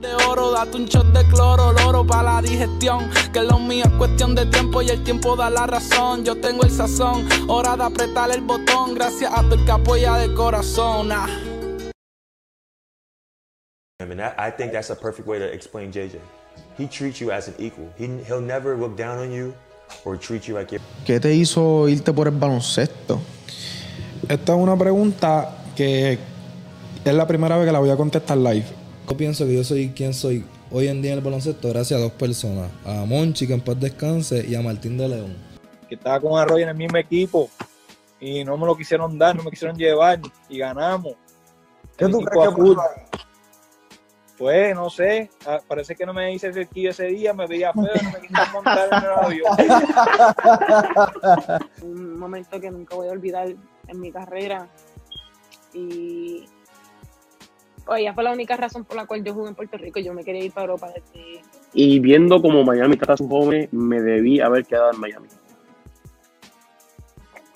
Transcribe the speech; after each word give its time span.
De 0.00 0.14
oro, 0.28 0.50
date 0.50 0.76
un 0.76 0.84
shot 0.84 1.06
de 1.06 1.24
cloro, 1.28 1.72
loro 1.72 2.06
para 2.06 2.34
la 2.34 2.42
digestión. 2.42 3.08
Que 3.32 3.42
lo 3.42 3.58
mío 3.58 3.86
es 3.86 3.92
cuestión 3.92 4.34
de 4.34 4.44
tiempo 4.44 4.82
y 4.82 4.90
el 4.90 5.02
tiempo 5.02 5.36
da 5.36 5.48
la 5.48 5.66
razón. 5.66 6.22
Yo 6.22 6.36
tengo 6.38 6.64
el 6.64 6.70
sazón, 6.70 7.26
hora 7.48 7.76
de 7.76 7.84
apretar 7.84 8.30
el 8.30 8.42
botón. 8.42 8.94
Gracias 8.94 9.32
a 9.32 9.42
tu 9.48 9.54
el 9.54 9.64
que 9.64 9.70
apoya 9.70 10.16
de 10.16 10.34
corazón. 10.34 11.10
Ah. 11.12 11.26
I 13.98 14.04
mean, 14.04 14.18
that, 14.18 14.34
I 14.38 14.50
think 14.50 14.72
that's 14.72 14.90
a 14.90 14.94
perfect 14.94 15.26
way 15.26 15.38
to 15.38 15.50
explain 15.50 15.90
JJ. 15.90 16.18
He 16.76 16.86
treats 16.86 17.18
you 17.18 17.32
as 17.32 17.48
an 17.48 17.54
equal. 17.58 17.88
He, 17.96 18.06
he'll 18.26 18.42
never 18.42 18.76
look 18.76 18.98
down 18.98 19.18
on 19.18 19.32
you 19.32 19.54
or 20.04 20.18
treat 20.18 20.46
you 20.46 20.54
like 20.54 20.70
you're. 20.72 20.82
¿Qué 21.06 21.20
te 21.20 21.34
hizo 21.34 21.88
irte 21.88 22.12
por 22.12 22.28
el 22.28 22.34
baloncesto? 22.36 23.18
Esta 24.28 24.52
es 24.52 24.58
una 24.58 24.76
pregunta 24.76 25.56
que 25.74 26.18
es 27.02 27.14
la 27.14 27.26
primera 27.26 27.56
vez 27.56 27.64
que 27.64 27.72
la 27.72 27.78
voy 27.78 27.88
a 27.88 27.96
contestar 27.96 28.36
live. 28.36 28.85
Yo 29.08 29.16
pienso 29.16 29.46
que 29.46 29.54
yo 29.54 29.62
soy 29.62 29.90
quien 29.90 30.12
soy 30.12 30.44
hoy 30.70 30.88
en 30.88 31.00
día 31.00 31.12
en 31.12 31.18
el 31.18 31.24
baloncesto 31.24 31.68
gracias 31.68 32.00
a 32.00 32.02
dos 32.02 32.12
personas. 32.12 32.70
A 32.84 33.04
Monchi, 33.04 33.46
que 33.46 33.54
en 33.54 33.60
paz 33.60 33.78
descanse, 33.78 34.44
y 34.46 34.56
a 34.56 34.62
Martín 34.62 34.98
de 34.98 35.08
León. 35.08 35.36
que 35.88 35.94
estaba 35.94 36.18
con 36.20 36.36
Arroyo 36.36 36.64
en 36.64 36.70
el 36.70 36.76
mismo 36.76 36.98
equipo 36.98 37.48
y 38.18 38.42
no 38.42 38.56
me 38.56 38.66
lo 38.66 38.76
quisieron 38.76 39.16
dar, 39.16 39.36
no 39.36 39.44
me 39.44 39.50
quisieron 39.50 39.76
llevar 39.76 40.20
y 40.48 40.58
ganamos. 40.58 41.14
¿Qué 41.96 42.08
tú 42.08 42.20
crees 42.20 42.48
que 42.48 42.62
ahí? 42.62 42.76
Pues 44.36 44.74
no 44.74 44.90
sé, 44.90 45.30
ah, 45.46 45.60
parece 45.66 45.94
que 45.94 46.04
no 46.04 46.12
me 46.12 46.34
hice 46.34 46.52
cerquillo 46.52 46.90
ese 46.90 47.06
día, 47.06 47.32
me 47.32 47.46
veía 47.46 47.72
feo, 47.72 47.84
no 47.84 48.10
me 48.10 48.20
quisieron 48.20 48.52
montar 48.52 48.88
en 48.90 49.04
el 49.04 49.12
avión. 49.24 49.56
un 51.82 52.18
momento 52.18 52.60
que 52.60 52.70
nunca 52.70 52.96
voy 52.96 53.08
a 53.08 53.12
olvidar 53.12 53.54
en 53.86 54.00
mi 54.00 54.10
carrera. 54.10 54.68
Y 55.72 56.44
ella 57.94 58.14
fue 58.14 58.24
la 58.24 58.32
única 58.32 58.56
razón 58.56 58.84
por 58.84 58.96
la 58.96 59.06
cual 59.06 59.22
yo 59.22 59.32
jugué 59.32 59.48
en 59.48 59.54
Puerto 59.54 59.76
Rico. 59.76 60.00
Yo 60.00 60.12
me 60.12 60.24
quería 60.24 60.44
ir 60.44 60.52
para 60.52 60.66
Europa 60.66 60.88
desde 60.88 61.42
Y 61.72 62.00
viendo 62.00 62.42
como 62.42 62.64
Miami 62.64 62.96
trata 62.96 63.12
a 63.12 63.16
sus 63.16 63.28
jóvenes, 63.28 63.72
me 63.72 64.00
debí 64.00 64.40
haber 64.40 64.64
quedado 64.64 64.92
en 64.92 65.00
Miami. 65.00 65.28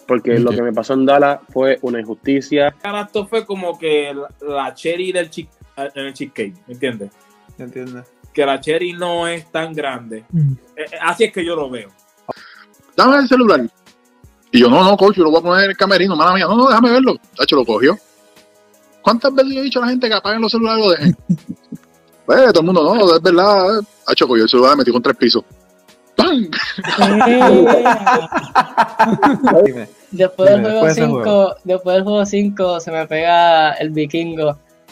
Porque 0.07 0.39
lo 0.39 0.51
que 0.51 0.63
me 0.63 0.73
pasó 0.73 0.95
en 0.95 1.07
Dallas 1.07 1.41
fue 1.51 1.79
una 1.83 2.01
injusticia. 2.01 2.75
Esto 3.01 3.27
fue 3.27 3.47
como 3.47 3.79
que 3.79 4.13
la, 4.41 4.75
cherry 4.75 5.13
del 5.13 5.31
chick, 5.31 5.49
en 5.77 6.07
el 6.07 6.13
cheesecake, 6.13 6.55
¿me 6.67 6.75
entiendes? 6.75 7.11
¿Entiendes? 7.59 8.13
Que 8.33 8.45
la 8.45 8.61
cherry 8.61 8.93
no 8.93 9.29
es 9.29 9.51
tan 9.51 9.73
grande. 9.73 10.25
Eh, 10.35 10.57
eh, 10.77 10.85
así 11.01 11.25
es 11.25 11.33
que 11.33 11.45
yo 11.45 11.55
lo 11.55 11.71
veo. 11.71 11.91
dame 12.97 13.19
el 13.19 13.29
celular. 13.29 13.61
Y 14.53 14.61
yo, 14.61 14.69
no, 14.69 14.83
no, 14.83 14.97
coach, 14.97 15.17
yo 15.17 15.23
lo 15.23 15.31
voy 15.31 15.41
a 15.41 15.43
poner 15.43 15.65
en 15.65 15.71
el 15.71 15.77
camerino, 15.77 16.17
mala 16.17 16.35
mía. 16.35 16.47
No, 16.47 16.57
no, 16.57 16.69
déjame 16.69 16.91
verlo. 16.91 17.17
Tacho, 17.37 17.55
lo 17.55 17.65
cogió. 17.65 17.97
¿Cuántas 19.03 19.35
veces 19.35 19.55
yo 19.55 19.61
he 19.61 19.65
dicho 19.65 19.79
a 19.81 19.83
la 19.83 19.89
gente 19.91 20.09
que 20.09 20.15
apaguen 20.15 20.43
los 20.43 20.53
celulares 20.53 20.79
y 20.79 20.83
lo 20.87 20.91
dejen? 20.91 21.17
pues, 22.27 22.53
todo 22.53 22.61
el 22.61 22.67
mundo, 22.67 22.95
no, 22.95 23.15
es 23.15 23.23
verdad. 23.23 23.79
eh. 23.79 23.83
Tacho, 24.07 24.29
cogió 24.29 24.45
el 24.45 24.49
celular, 24.49 24.71
me 24.73 24.77
metió 24.79 24.93
contra 24.93 25.13
el 25.13 25.19
piso. 25.19 25.45
¡Pam! 26.17 26.51
Después 30.11 30.51
del 30.51 30.61
juego 30.61 30.87
después 30.87 30.97
de 30.97 31.03
ese 31.03 31.07
5, 31.07 31.55
después 31.65 31.95
del 31.95 32.05
juego 32.05 32.27
5 32.27 32.81
se 32.81 32.91
me 32.91 33.07
pega 33.07 33.73
el 33.75 33.91
vikingo. 33.91 34.59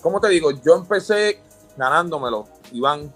¿Cómo 0.00 0.20
te 0.20 0.28
digo? 0.28 0.50
Yo 0.50 0.74
empecé 0.76 1.40
ganándomelo, 1.76 2.46
Iván. 2.72 3.12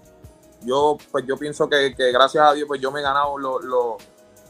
Yo, 0.63 0.97
pues 1.11 1.25
yo 1.27 1.37
pienso 1.37 1.69
que, 1.69 1.93
que 1.95 2.11
gracias 2.11 2.43
a 2.43 2.53
Dios, 2.53 2.67
pues 2.67 2.81
yo 2.81 2.91
me 2.91 2.99
he 2.99 3.03
ganado 3.03 3.37
lo- 3.37 3.59
lo- 3.59 3.97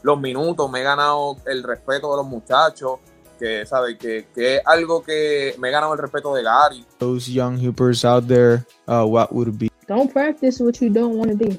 los 0.02 0.20
minutos, 0.20 0.70
me 0.70 0.80
he 0.80 0.82
ganado 0.82 1.36
el 1.46 1.62
respeto 1.62 2.10
de 2.12 2.16
los 2.18 2.26
muchachos, 2.26 3.00
que, 3.38 3.66
¿sabes? 3.66 3.98
Que, 3.98 4.28
que 4.34 4.56
es 4.56 4.62
algo 4.64 5.02
que 5.02 5.54
me 5.58 5.68
he 5.68 5.70
ganado 5.72 5.92
el 5.92 5.98
respeto 5.98 6.34
de 6.34 6.42
Gary. 6.42 6.86
Those 6.98 7.30
young 7.32 7.58
hoopers 7.58 8.04
out 8.04 8.26
there, 8.26 8.64
uh, 8.86 9.04
what 9.04 9.32
would 9.32 9.58
be? 9.58 9.68
Don't 9.86 10.12
practice 10.12 10.62
what 10.62 10.74
you 10.80 10.88
don't 10.90 11.16
want 11.16 11.30
to 11.30 11.36
do. 11.48 11.58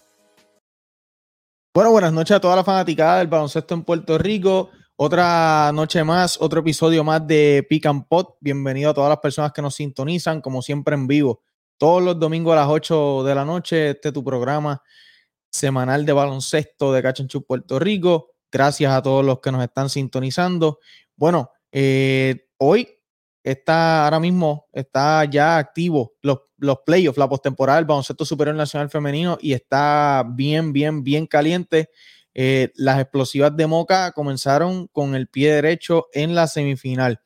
Bueno, 1.73 1.91
buenas 1.91 2.11
noches 2.11 2.35
a 2.35 2.41
toda 2.41 2.57
la 2.57 2.65
fanaticada 2.65 3.19
del 3.19 3.27
baloncesto 3.27 3.73
en 3.73 3.83
Puerto 3.83 4.17
Rico. 4.17 4.71
Otra 4.97 5.71
noche 5.73 6.03
más, 6.03 6.37
otro 6.41 6.59
episodio 6.59 7.01
más 7.01 7.25
de 7.25 7.65
Pick 7.69 7.85
and 7.85 8.09
Pot. 8.09 8.35
Bienvenido 8.41 8.89
a 8.89 8.93
todas 8.93 9.07
las 9.07 9.19
personas 9.19 9.53
que 9.53 9.61
nos 9.61 9.75
sintonizan, 9.75 10.41
como 10.41 10.61
siempre 10.61 10.95
en 10.95 11.07
vivo. 11.07 11.43
Todos 11.77 12.03
los 12.03 12.19
domingos 12.19 12.51
a 12.51 12.57
las 12.57 12.67
8 12.67 13.23
de 13.23 13.35
la 13.35 13.45
noche, 13.45 13.91
este 13.91 14.09
es 14.09 14.13
tu 14.13 14.21
programa 14.21 14.83
semanal 15.49 16.05
de 16.05 16.11
baloncesto 16.11 16.91
de 16.91 17.01
Cachanchú 17.01 17.45
Puerto 17.45 17.79
Rico. 17.79 18.31
Gracias 18.51 18.91
a 18.91 19.01
todos 19.01 19.23
los 19.23 19.39
que 19.39 19.53
nos 19.53 19.63
están 19.63 19.87
sintonizando. 19.89 20.79
Bueno, 21.15 21.51
eh, 21.71 22.49
hoy 22.57 22.85
está 23.43 24.03
ahora 24.03 24.19
mismo 24.19 24.67
está 24.71 25.25
ya 25.25 25.57
activo 25.57 26.13
los, 26.21 26.41
los 26.61 26.79
playoffs, 26.85 27.17
la 27.17 27.27
postemporada 27.27 27.77
del 27.77 27.85
baloncesto 27.85 28.23
superior 28.23 28.55
nacional 28.55 28.89
femenino 28.89 29.37
y 29.41 29.53
está 29.53 30.23
bien, 30.27 30.71
bien, 30.71 31.03
bien 31.03 31.25
caliente. 31.25 31.89
Eh, 32.33 32.71
las 32.75 32.99
explosivas 32.99 33.55
de 33.57 33.67
Moca 33.67 34.11
comenzaron 34.11 34.87
con 34.87 35.15
el 35.15 35.27
pie 35.27 35.53
derecho 35.53 36.07
en 36.13 36.35
la 36.35 36.47
semifinal 36.47 37.19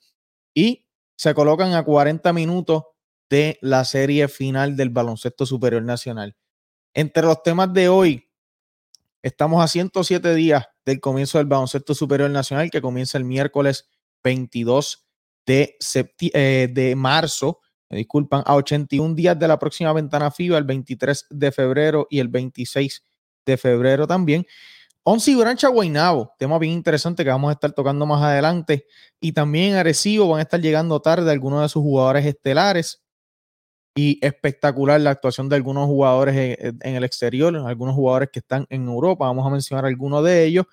y 0.53 0.87
se 1.15 1.33
colocan 1.33 1.73
a 1.73 1.83
40 1.83 2.31
minutos 2.33 2.83
de 3.29 3.59
la 3.61 3.83
serie 3.83 4.27
final 4.29 4.75
del 4.77 4.89
baloncesto 4.89 5.45
superior 5.45 5.83
nacional. 5.83 6.35
Entre 6.93 7.23
los 7.23 7.43
temas 7.43 7.73
de 7.73 7.89
hoy, 7.89 8.29
estamos 9.21 9.61
a 9.61 9.67
107 9.67 10.33
días 10.33 10.65
del 10.85 11.01
comienzo 11.01 11.39
del 11.39 11.47
baloncesto 11.47 11.93
superior 11.93 12.29
nacional 12.29 12.71
que 12.71 12.81
comienza 12.81 13.17
el 13.17 13.25
miércoles 13.25 13.89
22 14.23 15.05
de, 15.45 15.77
eh, 16.33 16.69
de 16.71 16.95
marzo, 16.95 17.59
me 17.89 17.97
disculpan, 17.97 18.43
a 18.45 18.55
81 18.55 19.15
días 19.15 19.37
de 19.37 19.47
la 19.47 19.59
próxima 19.59 19.93
ventana 19.93 20.31
FIBA, 20.31 20.57
el 20.57 20.63
23 20.63 21.27
de 21.29 21.51
febrero 21.51 22.07
y 22.09 22.19
el 22.19 22.27
26 22.27 23.03
de 23.45 23.57
febrero 23.57 24.07
también. 24.07 24.45
Once 25.03 25.29
y 25.29 25.35
Brancha 25.35 25.67
Guaynabo, 25.67 26.33
tema 26.39 26.57
bien 26.57 26.73
interesante 26.73 27.23
que 27.23 27.29
vamos 27.29 27.49
a 27.49 27.53
estar 27.53 27.71
tocando 27.73 28.07
más 28.07 28.23
adelante. 28.23 28.87
Y 29.19 29.33
también 29.33 29.75
Arecibo 29.75 30.27
van 30.27 30.39
a 30.39 30.41
estar 30.41 30.59
llegando 30.59 30.99
tarde 30.99 31.31
algunos 31.31 31.61
de 31.61 31.69
sus 31.69 31.83
jugadores 31.83 32.25
estelares. 32.25 33.04
Y 33.97 34.19
espectacular 34.21 34.99
la 34.99 35.11
actuación 35.11 35.47
de 35.47 35.55
algunos 35.55 35.85
jugadores 35.85 36.57
en, 36.59 36.95
el 36.95 37.05
exterior, 37.05 37.55
algunos 37.55 37.95
jugadores 37.95 38.29
que 38.29 38.39
están 38.39 38.67
en 38.69 38.87
Europa. 38.87 39.25
Vamos 39.25 39.47
a 39.47 39.49
mencionar 39.49 39.85
algunos 39.85 40.21
de 40.25 40.43
ellos. 40.43 40.65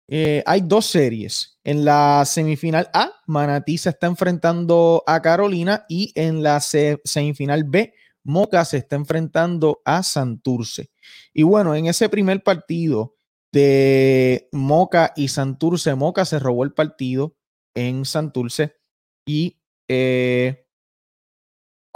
eh, 0.08 0.44
hay 0.46 0.62
dos 0.62 0.86
series. 0.86 1.60
En 1.64 1.86
la 1.86 2.24
semifinal 2.26 2.90
A, 2.94 3.12
Manatí 3.28 3.78
se 3.78 3.90
está 3.90 4.08
enfrentando 4.08 5.04
a 5.06 5.22
Carolina 5.22 5.86
y 5.88 6.12
en 6.16 6.42
la 6.42 6.60
se- 6.62 7.00
semifinal 7.04 7.64
B, 7.64 7.94
Moca 8.24 8.66
se 8.66 8.78
está 8.78 8.96
enfrentando 8.96 9.82
a 9.86 10.04
Santurce. 10.04 10.90
Y 11.34 11.44
bueno, 11.44 11.76
en 11.76 11.86
ese 11.88 12.10
primer 12.10 12.44
partido 12.44 13.16
de 13.52 14.48
Moca 14.52 15.14
y 15.16 15.28
Santurce, 15.28 15.96
Moca 15.96 16.26
se 16.26 16.40
robó 16.40 16.64
el 16.64 16.74
partido 16.74 17.36
en 17.76 18.06
Santurce 18.06 18.76
y 19.26 19.60
eh, 19.88 20.68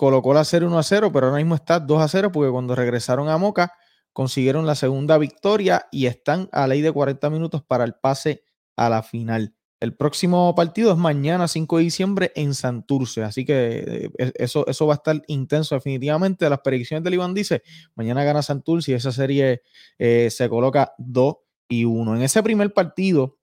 colocó 0.03 0.33
la 0.33 0.43
serie 0.43 0.67
1 0.67 0.77
a 0.77 0.83
0, 0.83 1.11
pero 1.13 1.27
ahora 1.27 1.37
mismo 1.37 1.55
está 1.55 1.79
2 1.79 2.01
a 2.01 2.09
0 2.09 2.29
porque 2.33 2.51
cuando 2.51 2.75
regresaron 2.75 3.29
a 3.29 3.37
Moca 3.37 3.71
consiguieron 4.11 4.65
la 4.65 4.75
segunda 4.75 5.17
victoria 5.17 5.87
y 5.93 6.07
están 6.07 6.49
a 6.51 6.67
ley 6.67 6.81
de 6.81 6.91
40 6.91 7.29
minutos 7.29 7.63
para 7.63 7.85
el 7.85 7.93
pase 7.93 8.43
a 8.75 8.89
la 8.89 9.01
final. 9.01 9.55
El 9.79 9.95
próximo 9.95 10.53
partido 10.55 10.91
es 10.91 10.97
mañana 10.97 11.47
5 11.47 11.77
de 11.77 11.83
diciembre 11.85 12.31
en 12.35 12.53
Santurce, 12.53 13.23
así 13.23 13.45
que 13.45 14.09
eh, 14.17 14.31
eso, 14.35 14.67
eso 14.67 14.85
va 14.87 14.95
a 14.95 14.97
estar 14.97 15.21
intenso 15.27 15.75
definitivamente. 15.75 16.49
Las 16.49 16.59
predicciones 16.59 17.05
del 17.05 17.13
Iván 17.13 17.33
dice, 17.33 17.63
mañana 17.95 18.25
gana 18.25 18.41
Santurce 18.41 18.91
y 18.91 18.95
esa 18.95 19.13
serie 19.13 19.61
eh, 19.99 20.27
se 20.31 20.49
coloca 20.49 20.93
2 20.97 21.35
y 21.69 21.85
1. 21.85 22.17
En 22.17 22.23
ese 22.23 22.43
primer 22.43 22.73
partido, 22.73 23.37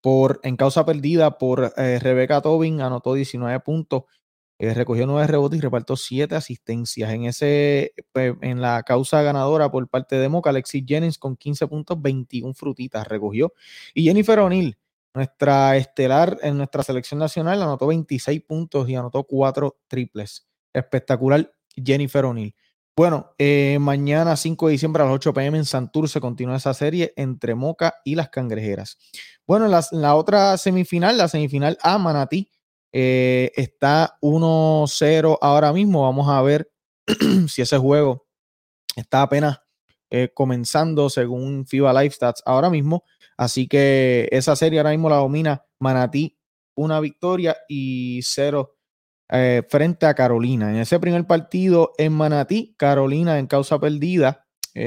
por, 0.00 0.38
en 0.44 0.56
causa 0.56 0.86
perdida 0.86 1.38
por 1.38 1.72
eh, 1.76 1.98
Rebeca 1.98 2.40
Tobin, 2.40 2.80
anotó 2.80 3.14
19 3.14 3.58
puntos, 3.60 4.04
eh, 4.58 4.72
recogió 4.72 5.06
9 5.06 5.26
rebotes 5.26 5.58
y 5.58 5.60
repartió 5.60 5.96
7 5.96 6.34
asistencias. 6.34 7.12
En, 7.12 7.24
ese, 7.26 7.92
pues, 8.12 8.34
en 8.40 8.60
la 8.62 8.82
causa 8.82 9.22
ganadora 9.22 9.70
por 9.70 9.86
parte 9.88 10.16
de 10.16 10.28
Moca, 10.28 10.50
Alexis 10.50 10.84
Jennings 10.86 11.18
con 11.18 11.36
15 11.36 11.66
puntos, 11.66 12.00
21 12.00 12.54
frutitas 12.54 13.06
recogió. 13.06 13.52
Y 13.92 14.04
Jennifer 14.04 14.38
O'Neill, 14.38 14.78
nuestra 15.14 15.76
estelar 15.76 16.38
en 16.42 16.56
nuestra 16.56 16.82
selección 16.82 17.20
nacional, 17.20 17.62
anotó 17.62 17.86
26 17.86 18.42
puntos 18.42 18.88
y 18.88 18.94
anotó 18.94 19.24
4 19.24 19.76
triples. 19.88 20.46
Espectacular, 20.72 21.52
Jennifer 21.74 22.24
O'Neill. 22.24 22.54
Bueno, 22.98 23.34
eh, 23.36 23.76
mañana 23.78 24.36
5 24.36 24.68
de 24.68 24.72
diciembre 24.72 25.02
a 25.02 25.06
las 25.06 25.16
8 25.16 25.34
pm 25.34 25.58
en 25.58 25.66
Santurce 25.66 26.18
continúa 26.18 26.56
esa 26.56 26.72
serie 26.72 27.12
entre 27.16 27.54
Moca 27.54 27.96
y 28.06 28.14
las 28.14 28.30
Cangrejeras. 28.30 28.96
Bueno, 29.46 29.68
la, 29.68 29.84
la 29.90 30.14
otra 30.14 30.56
semifinal, 30.56 31.18
la 31.18 31.28
semifinal 31.28 31.76
A, 31.82 31.98
Manatí, 31.98 32.50
eh, 32.98 33.52
está 33.56 34.16
1-0 34.22 35.38
ahora 35.42 35.70
mismo. 35.74 36.04
Vamos 36.04 36.30
a 36.30 36.40
ver 36.40 36.72
si 37.46 37.60
ese 37.60 37.76
juego 37.76 38.26
está 38.96 39.20
apenas 39.20 39.60
eh, 40.08 40.30
comenzando 40.32 41.10
según 41.10 41.66
FIBA 41.66 41.92
Live 41.92 42.14
Stats 42.14 42.42
ahora 42.46 42.70
mismo. 42.70 43.04
Así 43.36 43.68
que 43.68 44.30
esa 44.32 44.56
serie 44.56 44.78
ahora 44.78 44.92
mismo 44.92 45.10
la 45.10 45.16
domina 45.16 45.62
Manatí, 45.78 46.38
una 46.74 46.98
victoria 47.00 47.54
y 47.68 48.20
cero 48.22 48.78
eh, 49.28 49.62
frente 49.68 50.06
a 50.06 50.14
Carolina. 50.14 50.70
En 50.70 50.76
ese 50.78 50.98
primer 50.98 51.26
partido 51.26 51.92
en 51.98 52.14
Manatí, 52.14 52.76
Carolina 52.78 53.38
en 53.38 53.46
causa 53.46 53.78
perdida, 53.78 54.46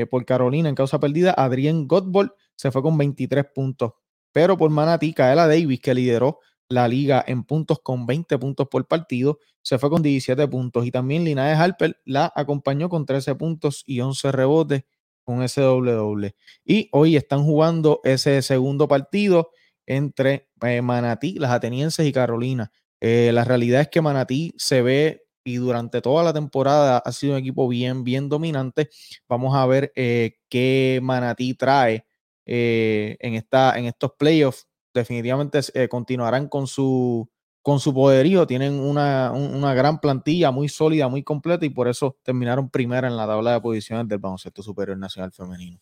por 0.09 0.23
Carolina 0.25 0.69
en 0.69 0.75
causa 0.75 0.99
perdida, 0.99 1.33
Adrián 1.35 1.87
Godbold 1.87 2.31
se 2.55 2.71
fue 2.71 2.81
con 2.81 2.97
23 2.97 3.45
puntos. 3.53 3.93
Pero 4.31 4.57
por 4.57 4.71
Manatí, 4.71 5.13
Kaela 5.13 5.47
Davis, 5.47 5.79
que 5.79 5.93
lideró 5.93 6.39
la 6.69 6.87
liga 6.87 7.23
en 7.27 7.43
puntos 7.43 7.79
con 7.81 8.05
20 8.05 8.37
puntos 8.37 8.67
por 8.69 8.87
partido, 8.87 9.39
se 9.61 9.77
fue 9.79 9.89
con 9.89 10.01
17 10.01 10.47
puntos. 10.47 10.85
Y 10.85 10.91
también 10.91 11.25
Linares 11.25 11.57
Harper 11.57 11.99
la 12.05 12.31
acompañó 12.35 12.89
con 12.89 13.05
13 13.05 13.35
puntos 13.35 13.83
y 13.85 13.99
11 13.99 14.31
rebotes 14.31 14.83
con 15.23 15.43
ese 15.43 15.61
doble 15.61 15.91
doble. 15.91 16.35
Y 16.65 16.89
hoy 16.91 17.15
están 17.15 17.43
jugando 17.43 18.01
ese 18.03 18.41
segundo 18.41 18.87
partido 18.87 19.51
entre 19.85 20.49
eh, 20.61 20.81
Manatí, 20.81 21.33
las 21.39 21.51
atenienses 21.51 22.05
y 22.07 22.13
Carolina. 22.13 22.71
Eh, 23.01 23.31
la 23.33 23.43
realidad 23.43 23.81
es 23.81 23.89
que 23.89 24.01
Manatí 24.01 24.53
se 24.57 24.81
ve 24.81 25.23
y 25.43 25.55
durante 25.55 26.01
toda 26.01 26.23
la 26.23 26.33
temporada 26.33 26.99
ha 26.99 27.11
sido 27.11 27.33
un 27.33 27.39
equipo 27.39 27.67
bien, 27.67 28.03
bien 28.03 28.29
dominante. 28.29 28.89
Vamos 29.27 29.55
a 29.55 29.65
ver 29.65 29.91
eh, 29.95 30.37
qué 30.49 30.99
Manatí 31.01 31.55
trae 31.55 32.05
en, 32.45 33.35
esta, 33.35 33.77
en 33.77 33.85
estos 33.85 34.13
playoffs. 34.17 34.68
Definitivamente 34.93 35.59
eh, 35.73 35.87
continuarán 35.87 36.47
con 36.47 36.67
su, 36.67 37.29
con 37.61 37.79
su 37.79 37.93
poderío. 37.93 38.47
Tienen 38.47 38.73
una, 38.79 39.31
un- 39.31 39.53
una 39.55 39.73
gran 39.73 39.99
plantilla 39.99 40.51
muy 40.51 40.69
sólida, 40.69 41.07
muy 41.07 41.23
completa 41.23 41.65
y 41.65 41.69
por 41.69 41.87
eso 41.87 42.17
terminaron 42.23 42.69
primera 42.69 43.07
en 43.07 43.17
la 43.17 43.27
tabla 43.27 43.53
de 43.53 43.61
posiciones 43.61 44.07
del 44.07 44.19
baloncesto 44.19 44.63
superior 44.63 44.97
nacional 44.97 45.31
femenino. 45.31 45.79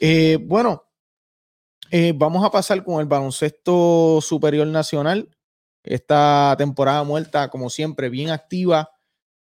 Eh, 0.00 0.38
bueno, 0.42 0.84
eh, 1.90 2.12
vamos 2.16 2.44
a 2.44 2.50
pasar 2.50 2.82
con 2.84 3.00
el 3.00 3.06
baloncesto 3.06 4.20
superior 4.20 4.66
nacional. 4.66 5.28
Esta 5.84 6.54
temporada 6.58 7.04
muerta, 7.04 7.48
como 7.48 7.70
siempre, 7.70 8.08
bien 8.08 8.30
activa. 8.30 8.90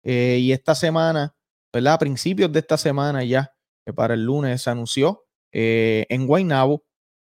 y 0.03 0.51
esta 0.51 0.75
semana, 0.75 1.35
¿verdad? 1.73 1.93
A 1.95 1.97
principios 1.97 2.51
de 2.51 2.59
esta 2.59 2.77
semana 2.77 3.23
ya, 3.23 3.51
que 3.83 3.91
para 3.93 4.13
el 4.13 4.23
lunes 4.23 4.61
se 4.61 4.69
anunció 4.69 5.23
en 5.51 6.27
Guaynabo. 6.27 6.83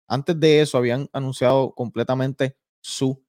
Antes 0.09 0.41
de 0.41 0.63
eso 0.63 0.79
habían 0.79 1.09
anunciado 1.13 1.73
completamente 1.75 2.57
su 2.81 3.23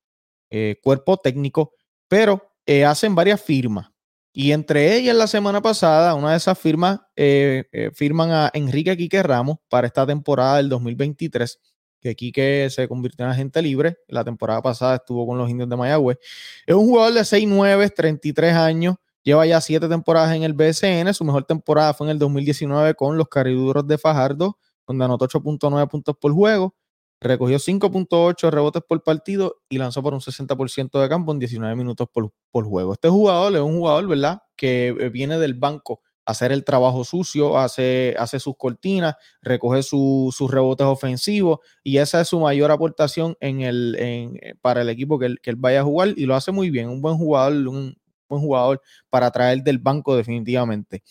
eh, 0.50 0.78
cuerpo 0.82 1.18
técnico, 1.18 1.74
pero 2.08 2.54
eh, 2.66 2.86
hacen 2.86 3.14
varias 3.14 3.42
firmas. 3.42 3.92
Y 4.32 4.52
entre 4.52 4.96
ellas, 4.96 5.16
la 5.16 5.28
semana 5.28 5.62
pasada, 5.62 6.14
una 6.14 6.32
de 6.32 6.38
esas 6.38 6.58
firmas 6.58 7.00
eh, 7.16 7.66
eh, 7.72 7.90
firman 7.94 8.32
a 8.32 8.52
Enrique 8.54 8.96
Quique 8.96 9.24
Ramos 9.24 9.58
para 9.70 9.88
esta 9.88 10.06
temporada 10.06 10.58
del 10.58 10.70
2023, 10.70 11.60
que 12.00 12.16
Quique 12.16 12.70
se 12.70 12.88
convirtió 12.88 13.26
en 13.26 13.32
agente 13.32 13.62
libre. 13.62 13.98
La 14.08 14.24
temporada 14.24 14.62
pasada 14.62 14.98
estuvo 14.98 15.26
con 15.26 15.38
los 15.38 15.50
indios 15.50 15.68
de 15.68 15.76
Mayagüez. 15.76 16.20
Es 16.66 16.76
un 16.76 16.86
jugador 16.86 17.16
de 17.16 17.22
6'9, 17.22 17.92
33 17.94 18.54
años, 18.54 18.96
lleva 19.24 19.46
ya 19.48 19.60
7 19.60 19.90
temporadas 19.90 20.36
en 20.36 20.44
el 20.44 20.54
BSN. 20.54 21.12
Su 21.14 21.26
mejor 21.26 21.46
temporada 21.46 21.94
fue 21.96 22.08
en 22.08 22.12
el 22.12 22.20
2019 22.20 22.94
con 22.94 23.18
los 23.18 23.28
Cariduros 23.30 23.88
de 23.88 23.98
Fajardo, 23.98 24.60
donde 24.90 25.06
anotó 25.06 25.26
8.9 25.26 25.88
puntos 25.88 26.16
por 26.20 26.34
juego. 26.34 26.76
Recogió 27.22 27.60
5.8 27.60 28.50
rebotes 28.50 28.82
por 28.88 29.04
partido 29.04 29.58
y 29.70 29.78
lanzó 29.78 30.02
por 30.02 30.14
un 30.14 30.22
60% 30.22 31.00
de 31.02 31.10
campo 31.10 31.32
en 31.32 31.40
19 31.40 31.76
minutos 31.76 32.08
por, 32.12 32.32
por 32.52 32.66
juego. 32.66 32.94
Este 32.94 33.08
jugador 33.10 33.54
es 33.56 33.62
un 33.62 33.78
jugador, 33.78 34.08
¿verdad? 34.08 34.40
Que 34.56 34.88
eh, 34.88 35.10
viene 35.10 35.38
del 35.38 35.54
banco 35.54 36.02
a 36.26 36.32
hacer 36.32 36.52
el 36.52 36.64
trabajo 36.64 37.04
sucio, 37.04 37.58
hace, 37.58 38.16
hace 38.18 38.40
sus 38.40 38.56
cortinas, 38.58 39.16
recoge 39.42 39.84
su- 39.84 40.34
sus 40.36 40.50
rebotes 40.50 40.88
ofensivos 40.88 41.60
y 41.84 41.98
esa 41.98 42.22
es 42.22 42.30
su 42.30 42.40
mayor 42.40 42.72
aportación 42.72 43.36
en 43.42 43.62
el, 43.62 43.96
en- 44.00 44.38
eh, 44.42 44.56
para 44.62 44.82
el 44.82 44.90
equipo 44.90 45.20
que 45.20 45.26
él, 45.28 45.40
que 45.42 45.50
él 45.50 45.56
vaya 45.58 45.82
a 45.82 45.84
jugar 45.84 46.14
y 46.16 46.26
lo 46.26 46.36
hace 46.36 46.52
muy 46.52 46.70
bien. 46.70 46.88
Un 46.90 47.02
buen 47.02 47.18
jugador, 47.18 47.54
un 47.68 47.96
buen 48.30 48.42
jugador 48.42 48.82
para 49.10 49.30
traer 49.32 49.62
del 49.64 49.78
banco 49.80 50.16
definitivamente. 50.16 51.04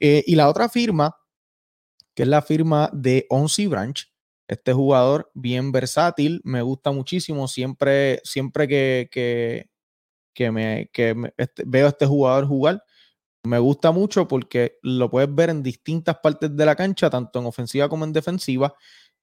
Eh, 0.00 0.24
y 0.26 0.34
la 0.34 0.48
otra 0.48 0.68
firma, 0.68 1.14
que 2.14 2.24
es 2.24 2.28
la 2.28 2.42
firma 2.42 2.90
de 2.92 3.26
Onsi 3.30 3.66
Branch, 3.66 4.12
este 4.48 4.72
jugador 4.72 5.30
bien 5.34 5.72
versátil, 5.72 6.40
me 6.44 6.62
gusta 6.62 6.92
muchísimo. 6.92 7.48
Siempre, 7.48 8.20
siempre 8.24 8.68
que, 8.68 9.08
que, 9.10 9.70
que 10.34 10.50
me, 10.52 10.90
que 10.92 11.14
este- 11.38 11.64
veo 11.66 11.86
a 11.86 11.90
este 11.90 12.06
jugador 12.06 12.46
jugar, 12.46 12.84
me 13.44 13.58
gusta 13.58 13.92
mucho 13.92 14.28
porque 14.28 14.78
lo 14.82 15.10
puedes 15.10 15.34
ver 15.34 15.50
en 15.50 15.62
distintas 15.62 16.18
partes 16.22 16.56
de 16.56 16.66
la 16.66 16.76
cancha, 16.76 17.10
tanto 17.10 17.40
en 17.40 17.46
ofensiva 17.46 17.88
como 17.88 18.04
en 18.04 18.12
defensiva. 18.12 18.74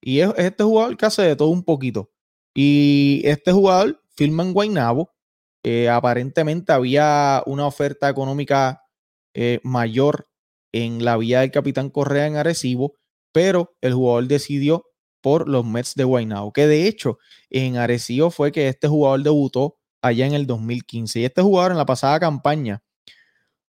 Y 0.02 0.20
es, 0.22 0.30
es 0.38 0.46
este 0.46 0.64
jugador 0.64 0.98
que 0.98 1.06
hace 1.08 1.24
de 1.24 1.36
todo 1.36 1.50
un 1.50 1.64
poquito. 1.64 2.12
Y 2.56 3.22
este 3.26 3.52
jugador 3.52 4.02
firma 4.16 4.44
en 4.44 4.54
Guaynabo. 4.54 5.14
Eh, 5.64 5.90
aparentemente 5.90 6.72
había 6.74 7.44
una 7.46 7.68
oferta 7.68 8.10
económica 8.10 8.84
eh, 9.36 9.60
mayor 9.64 10.29
en 10.72 11.04
la 11.04 11.18
vía 11.18 11.42
del 11.42 11.52
Capitán 11.52 11.90
Correa 11.90 12.28
en 12.28 12.36
Arecibo, 12.36 12.96
pero 13.32 13.76
el 13.82 13.94
jugador 13.94 14.28
decidió 14.28 14.86
por 15.22 15.50
los 15.50 15.66
Mets 15.66 15.96
de 15.96 16.04
Guaynabo, 16.04 16.54
que 16.54 16.68
de 16.68 16.88
hecho 16.88 17.20
en 17.50 17.78
Arecibo 17.78 18.32
fue 18.32 18.52
que 18.52 18.68
este 18.68 18.88
jugador 18.88 19.24
debutó 19.24 19.78
allá 20.02 20.26
en 20.26 20.34
el 20.34 20.48
2015. 20.48 21.20
Y 21.20 21.26
este 21.26 21.42
jugador 21.42 21.72
en 21.72 21.78
la 21.78 21.86
pasada 21.86 22.20
campaña 22.20 22.82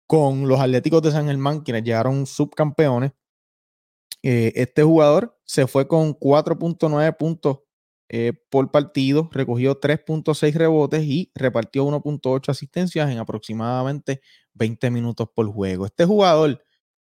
con 0.06 0.48
los 0.48 0.60
Atléticos 0.60 1.02
de 1.02 1.12
San 1.12 1.26
Germán, 1.26 1.60
quienes 1.60 1.84
llegaron 1.84 2.26
subcampeones, 2.26 3.12
eh, 4.22 4.52
este 4.56 4.82
jugador 4.82 5.38
se 5.44 5.66
fue 5.66 5.88
con 5.88 6.14
4.9 6.14 7.16
puntos 7.16 7.60
eh, 8.08 8.32
por 8.50 8.70
partido, 8.70 9.30
recogió 9.32 9.80
3.6 9.80 10.52
rebotes 10.54 11.04
y 11.04 11.30
repartió 11.34 11.86
1.8 11.86 12.48
asistencias 12.48 13.08
en 13.08 13.18
aproximadamente 13.18 14.20
20 14.54 14.90
minutos 14.90 15.28
por 15.34 15.46
juego. 15.46 15.86
Este 15.86 16.04
jugador, 16.04 16.62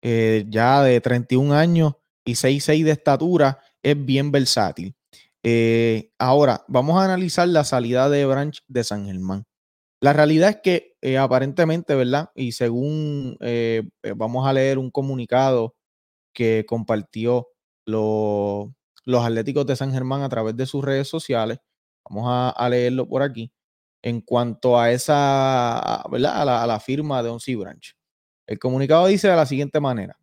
eh, 0.02 0.44
ya 0.48 0.82
de 0.82 1.00
31 1.00 1.52
años 1.52 1.94
y 2.24 2.34
6'6 2.34 2.84
de 2.84 2.92
estatura, 2.92 3.60
es 3.82 4.04
bien 4.04 4.30
versátil. 4.32 4.94
Eh, 5.42 6.10
ahora, 6.18 6.64
vamos 6.68 7.00
a 7.00 7.04
analizar 7.04 7.48
la 7.48 7.64
salida 7.64 8.08
de 8.10 8.26
Branch 8.26 8.62
de 8.68 8.84
San 8.84 9.06
Germán. 9.06 9.44
La 10.00 10.12
realidad 10.12 10.50
es 10.50 10.58
que 10.62 10.96
eh, 11.02 11.18
aparentemente, 11.18 11.94
¿verdad? 11.94 12.30
Y 12.34 12.52
según 12.52 13.38
vamos 14.16 14.46
a 14.46 14.52
leer 14.52 14.78
un 14.78 14.90
comunicado 14.90 15.76
que 16.34 16.64
compartió 16.66 17.48
lo- 17.86 18.74
los 19.08 19.24
Atléticos 19.24 19.66
de 19.66 19.74
San 19.74 19.92
Germán 19.92 20.22
a 20.22 20.28
través 20.28 20.54
de 20.56 20.66
sus 20.66 20.84
redes 20.84 21.08
sociales, 21.08 21.58
vamos 22.08 22.26
a, 22.28 22.68
leerlo 22.68 23.08
por 23.08 23.22
aquí, 23.22 23.50
en 24.02 24.20
cuanto 24.20 24.78
a 24.78 24.92
esa, 24.92 26.04
¿verdad? 26.10 26.42
A 26.42 26.66
la, 26.66 26.80
firma 26.80 27.22
de 27.22 27.30
Oncy 27.30 27.54
Branch. 27.54 27.96
El 28.48 28.58
comunicado 28.58 29.06
dice 29.08 29.28
de 29.28 29.36
la 29.36 29.44
siguiente 29.44 29.78
manera. 29.78 30.18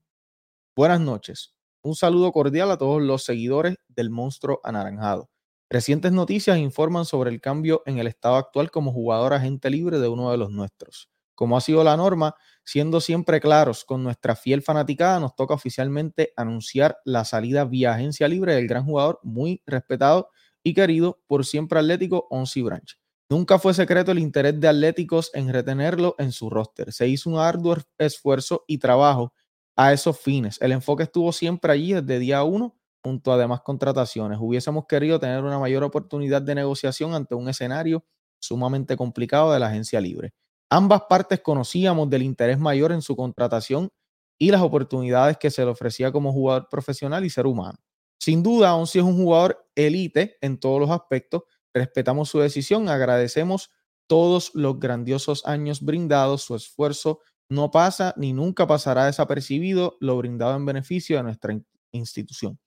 Buenas 0.76 1.00
noches. 1.00 1.54
Un 1.84 1.96
saludo 1.96 2.32
cordial 2.32 2.72
a 2.72 2.78
todos 2.80 3.00
los 3.00 3.24
seguidores 3.24 3.76
del 3.88 4.10
monstruo 4.10 4.62
anaranjado. 4.64 5.30
Recientes 5.70 6.12
noticias 6.12 6.58
informan 6.58 7.06
sobre 7.06 7.30
el 7.30 7.40
cambio 7.40 7.84
en 7.86 8.00
el 8.00 8.08
estado 8.08 8.38
actual 8.38 8.72
como 8.72 8.92
jugador 8.92 9.36
agente 9.36 9.70
libre 9.70 10.00
de 10.00 10.08
uno 10.08 10.32
de 10.32 10.38
los 10.38 10.50
nuestros. 10.50 11.12
Como 11.36 11.56
ha 11.56 11.62
sido 11.62 11.84
la 11.84 11.98
norma, 11.98 12.34
siendo 12.64 13.00
siempre 13.00 13.40
claros 13.40 13.86
con 13.86 14.02
nuestra 14.04 14.36
fiel 14.36 14.64
fanaticada, 14.64 15.20
nos 15.20 15.36
toca 15.36 15.54
oficialmente 15.54 16.34
anunciar 16.36 16.98
la 17.06 17.26
salida 17.26 17.64
vía 17.64 17.94
agencia 17.94 18.28
libre 18.28 18.56
del 18.56 18.68
gran 18.68 18.86
jugador 18.86 19.20
muy 19.22 19.62
respetado 19.68 20.32
y 20.64 20.74
querido 20.74 21.22
por 21.28 21.46
siempre 21.46 21.78
Atlético 21.78 22.26
Oncy 22.32 22.64
Branch. 22.64 23.05
Nunca 23.30 23.58
fue 23.58 23.74
secreto 23.74 24.12
el 24.12 24.20
interés 24.20 24.60
de 24.60 24.68
Atléticos 24.68 25.32
en 25.34 25.52
retenerlo 25.52 26.16
en 26.20 26.32
su 26.32 26.50
roster. 26.50 26.94
Se 26.94 27.08
hizo 27.08 27.30
un 27.30 27.40
arduo 27.40 27.76
esfuerzo 27.98 28.64
y 28.68 28.78
trabajo 28.78 29.34
a 29.76 29.94
esos 29.94 30.20
fines. 30.20 30.62
El 30.62 30.72
enfoque 30.72 31.04
estuvo 31.04 31.32
siempre 31.32 31.72
allí 31.72 31.94
desde 31.94 32.20
día 32.20 32.44
uno, 32.44 32.78
junto 33.04 33.32
a 33.34 33.38
demás 33.38 33.62
contrataciones. 33.62 34.38
Hubiésemos 34.42 34.86
querido 34.88 35.20
tener 35.20 35.44
una 35.44 35.60
mayor 35.60 35.84
oportunidad 35.84 36.42
de 36.42 36.56
negociación 36.56 37.14
ante 37.14 37.36
un 37.36 37.50
escenario 37.50 38.04
sumamente 38.40 38.96
complicado 38.96 39.52
de 39.52 39.60
la 39.60 39.68
agencia 39.68 40.00
libre. 40.02 40.34
Ambas 40.70 41.04
partes 41.10 41.42
conocíamos 41.42 42.10
del 42.10 42.24
interés 42.24 42.60
mayor 42.60 42.92
en 42.92 43.02
su 43.02 43.16
contratación 43.16 43.90
y 44.38 44.52
las 44.52 44.62
oportunidades 44.62 45.38
que 45.38 45.52
se 45.52 45.64
le 45.64 45.72
ofrecía 45.72 46.12
como 46.12 46.32
jugador 46.32 46.68
profesional 46.70 47.26
y 47.26 47.30
ser 47.30 47.48
humano. 47.48 47.78
Sin 48.20 48.44
duda, 48.44 48.76
Onsi 48.76 49.00
es 49.00 49.06
un 49.06 49.18
jugador 49.18 49.68
elite 49.76 50.38
en 50.42 50.60
todos 50.60 50.80
los 50.80 50.90
aspectos. 50.90 51.44
Respetamos 51.76 52.30
su 52.30 52.40
decisión, 52.40 52.90
agradecemos 52.90 53.70
todos 54.08 54.52
los 54.56 54.80
grandiosos 54.80 55.46
años 55.46 55.82
brindados, 55.82 56.42
su 56.44 56.56
esfuerzo 56.56 57.20
no 57.50 57.70
pasa 57.70 58.14
ni 58.18 58.34
nunca 58.34 58.66
pasará 58.66 59.06
desapercibido 59.06 59.98
lo 60.00 60.18
brindado 60.18 60.56
en 60.56 60.66
beneficio 60.66 61.18
de 61.18 61.24
nuestra 61.24 61.54
in- 61.54 61.68
institución. 61.92 62.58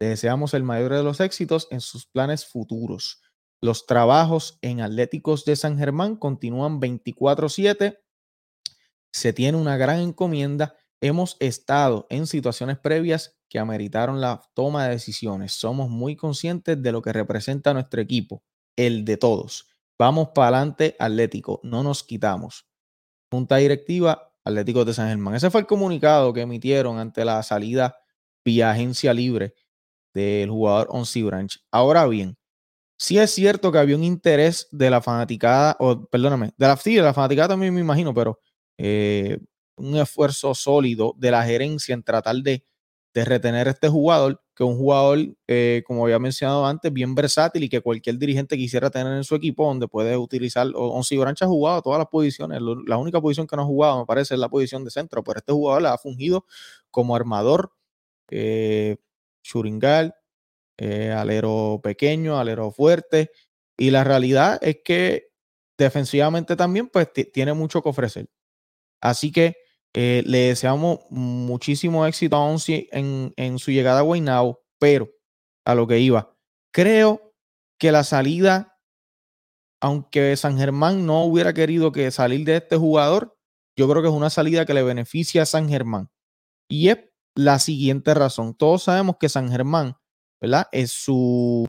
Le 0.00 0.08
deseamos 0.08 0.54
el 0.54 0.62
mayor 0.64 0.94
de 0.94 1.02
los 1.02 1.20
éxitos 1.20 1.68
en 1.70 1.80
sus 1.80 2.06
planes 2.06 2.46
futuros. 2.46 3.22
Los 3.62 3.86
trabajos 3.86 4.58
en 4.62 4.80
Atléticos 4.80 5.44
de 5.44 5.56
San 5.56 5.78
Germán 5.78 6.16
continúan 6.16 6.80
24/7. 6.80 7.98
Se 9.12 9.32
tiene 9.32 9.58
una 9.58 9.76
gran 9.76 10.00
encomienda. 10.00 10.76
Hemos 11.00 11.36
estado 11.40 12.06
en 12.10 12.26
situaciones 12.26 12.78
previas 12.78 13.35
que 13.48 13.58
ameritaron 13.58 14.20
la 14.20 14.42
toma 14.54 14.84
de 14.84 14.90
decisiones. 14.90 15.52
Somos 15.52 15.88
muy 15.88 16.16
conscientes 16.16 16.82
de 16.82 16.92
lo 16.92 17.02
que 17.02 17.12
representa 17.12 17.74
nuestro 17.74 18.00
equipo, 18.00 18.42
el 18.76 19.04
de 19.04 19.16
todos. 19.16 19.68
Vamos 19.98 20.28
para 20.34 20.58
adelante, 20.58 20.96
Atlético, 20.98 21.60
no 21.62 21.82
nos 21.82 22.02
quitamos. 22.02 22.66
Junta 23.30 23.56
Directiva 23.56 24.32
Atlético 24.44 24.84
de 24.84 24.94
San 24.94 25.08
Germán. 25.08 25.34
Ese 25.34 25.50
fue 25.50 25.60
el 25.60 25.66
comunicado 25.66 26.32
que 26.32 26.42
emitieron 26.42 26.98
ante 26.98 27.24
la 27.24 27.42
salida 27.42 27.96
vía 28.44 28.70
agencia 28.70 29.12
libre 29.12 29.54
del 30.14 30.50
jugador 30.50 30.86
Onsi 30.90 31.22
Branch. 31.22 31.58
Ahora 31.72 32.06
bien, 32.06 32.38
sí 32.96 33.18
es 33.18 33.32
cierto 33.32 33.72
que 33.72 33.78
había 33.78 33.96
un 33.96 34.04
interés 34.04 34.68
de 34.70 34.88
la 34.88 35.02
fanaticada, 35.02 35.76
o 35.80 36.06
perdóname, 36.06 36.52
de 36.56 36.66
la, 36.66 36.76
sí, 36.76 36.94
de 36.94 37.02
la 37.02 37.12
fanaticada 37.12 37.48
también 37.48 37.74
me 37.74 37.80
imagino, 37.80 38.14
pero 38.14 38.38
eh, 38.78 39.38
un 39.76 39.96
esfuerzo 39.96 40.54
sólido 40.54 41.14
de 41.18 41.30
la 41.32 41.44
gerencia 41.44 41.94
en 41.94 42.02
tratar 42.04 42.36
de, 42.36 42.64
de 43.16 43.24
retener 43.24 43.66
a 43.68 43.72
este 43.72 43.88
jugador, 43.88 44.42
que 44.54 44.62
es 44.64 44.68
un 44.70 44.76
jugador, 44.76 45.18
eh, 45.48 45.82
como 45.86 46.04
había 46.04 46.18
mencionado 46.18 46.66
antes, 46.66 46.92
bien 46.92 47.14
versátil 47.14 47.64
y 47.64 47.70
que 47.70 47.80
cualquier 47.80 48.18
dirigente 48.18 48.58
quisiera 48.58 48.90
tener 48.90 49.14
en 49.16 49.24
su 49.24 49.34
equipo, 49.34 49.66
donde 49.66 49.88
puede 49.88 50.16
utilizar. 50.18 50.68
Onsi 50.74 51.16
Branch 51.16 51.40
ha 51.42 51.46
jugado 51.46 51.82
todas 51.82 51.98
las 51.98 52.08
posiciones. 52.08 52.60
La 52.86 52.98
única 52.98 53.20
posición 53.22 53.46
que 53.46 53.56
no 53.56 53.62
ha 53.62 53.66
jugado, 53.66 54.00
me 54.00 54.06
parece, 54.06 54.34
es 54.34 54.40
la 54.40 54.50
posición 54.50 54.84
de 54.84 54.90
centro, 54.90 55.24
pero 55.24 55.38
este 55.38 55.52
jugador 55.52 55.82
la 55.82 55.94
ha 55.94 55.98
fungido 55.98 56.44
como 56.90 57.16
armador, 57.16 57.72
eh, 58.30 58.96
churingal, 59.42 60.14
eh, 60.78 61.12
alero 61.12 61.80
pequeño, 61.82 62.38
alero 62.38 62.70
fuerte. 62.72 63.30
Y 63.78 63.90
la 63.90 64.04
realidad 64.04 64.58
es 64.62 64.78
que 64.84 65.28
defensivamente 65.78 66.56
también, 66.56 66.88
pues 66.88 67.12
ti- 67.12 67.24
tiene 67.26 67.54
mucho 67.54 67.82
que 67.82 67.88
ofrecer. 67.90 68.28
Así 69.00 69.32
que 69.32 69.56
eh, 69.94 70.22
le 70.26 70.38
deseamos 70.48 71.00
muchísimo 71.10 72.06
éxito 72.06 72.36
a 72.36 72.44
Onsi 72.44 72.88
en, 72.92 73.32
en 73.36 73.58
su 73.58 73.70
llegada 73.70 74.00
a 74.00 74.02
Guaynabo, 74.02 74.62
pero 74.78 75.10
a 75.64 75.74
lo 75.74 75.86
que 75.86 75.98
iba, 75.98 76.36
creo 76.72 77.34
que 77.78 77.92
la 77.92 78.04
salida, 78.04 78.78
aunque 79.80 80.36
San 80.36 80.58
Germán 80.58 81.06
no 81.06 81.24
hubiera 81.24 81.54
querido 81.54 81.92
que 81.92 82.10
salir 82.10 82.44
de 82.44 82.56
este 82.56 82.76
jugador, 82.76 83.36
yo 83.76 83.88
creo 83.88 84.02
que 84.02 84.08
es 84.08 84.14
una 84.14 84.30
salida 84.30 84.64
que 84.64 84.74
le 84.74 84.82
beneficia 84.82 85.42
a 85.42 85.46
San 85.46 85.68
Germán. 85.68 86.10
Y 86.68 86.88
es 86.88 86.98
la 87.36 87.58
siguiente 87.58 88.14
razón. 88.14 88.54
Todos 88.54 88.84
sabemos 88.84 89.16
que 89.20 89.28
San 89.28 89.50
Germán, 89.50 89.96
¿verdad? 90.40 90.66
Es 90.72 90.92
su, 90.92 91.68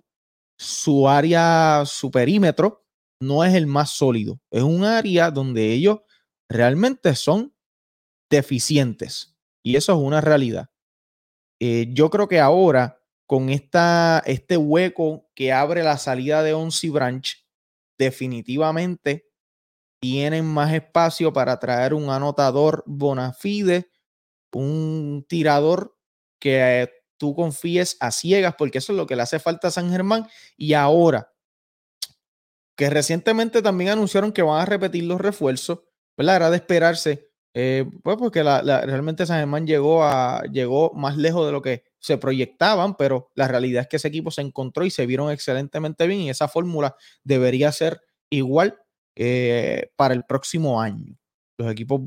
su 0.58 1.10
área, 1.10 1.84
su 1.86 2.10
perímetro, 2.10 2.86
no 3.22 3.44
es 3.44 3.54
el 3.54 3.68
más 3.68 3.90
sólido. 3.90 4.40
Es 4.52 4.64
un 4.64 4.84
área 4.86 5.32
donde 5.32 5.74
ellos 5.74 6.00
realmente 6.50 7.14
son 7.16 7.54
deficientes. 8.30 9.38
Y 9.64 9.76
eso 9.76 9.94
es 9.94 10.00
una 10.00 10.22
realidad. 10.22 10.70
Eh, 11.60 11.88
yo 11.92 12.10
creo 12.10 12.28
que 12.28 12.40
ahora, 12.40 13.02
con 13.26 13.50
esta, 13.50 14.22
este 14.26 14.58
hueco 14.58 15.30
que 15.36 15.52
abre 15.52 15.84
la 15.84 15.98
salida 15.98 16.44
de 16.44 16.54
Onsi 16.54 16.90
Branch, 16.90 17.46
definitivamente 17.98 19.28
tienen 20.00 20.46
más 20.46 20.74
espacio 20.74 21.34
para 21.34 21.60
traer 21.60 21.94
un 21.94 22.10
anotador 22.10 22.84
bona 22.86 23.34
fide, 23.34 23.90
un 24.54 25.26
tirador 25.28 25.98
que 26.40 26.84
eh, 26.84 26.92
tú 27.18 27.36
confíes 27.36 27.98
a 28.00 28.12
ciegas, 28.12 28.56
porque 28.58 28.78
eso 28.78 28.94
es 28.94 28.98
lo 28.98 29.08
que 29.08 29.16
le 29.16 29.24
hace 29.24 29.40
falta 29.40 29.70
a 29.70 29.72
San 29.72 29.90
Germán. 29.90 30.28
Y 30.56 30.74
ahora, 30.74 31.34
que 32.78 32.90
recientemente 32.90 33.62
también 33.62 33.92
anunciaron 33.92 34.32
que 34.32 34.44
van 34.44 34.62
a 34.62 34.66
repetir 34.66 35.04
los 35.04 35.20
refuerzos, 35.20 35.80
¿verdad? 36.16 36.36
Era 36.38 36.50
de 36.52 36.58
esperarse, 36.58 37.32
eh, 37.54 37.86
pues 38.04 38.18
porque 38.18 38.44
la- 38.44 38.62
la- 38.64 38.82
realmente 38.82 39.26
San 39.26 39.40
Germán 39.40 39.66
llegó, 39.68 40.04
a, 40.04 40.44
llegó 40.52 40.92
más 40.94 41.18
lejos 41.18 41.46
de 41.46 41.52
lo 41.52 41.62
que 41.62 41.84
se 42.00 42.18
proyectaban, 42.18 42.96
pero 42.96 43.32
la 43.36 43.48
realidad 43.48 43.82
es 43.84 43.88
que 43.88 43.96
ese 43.98 44.08
equipo 44.10 44.32
se 44.32 44.42
encontró 44.42 44.86
y 44.86 44.92
se 44.92 45.06
vieron 45.06 45.32
excelentemente 45.32 46.08
bien 46.08 46.22
y 46.22 46.30
esa 46.30 46.48
fórmula 46.48 46.96
debería 47.24 47.72
ser 47.72 48.02
igual 48.30 48.78
eh, 49.16 49.92
para 49.96 50.14
el 50.14 50.24
próximo 50.24 50.82
año. 50.82 51.18
Los 51.58 51.72
equipos 51.72 52.02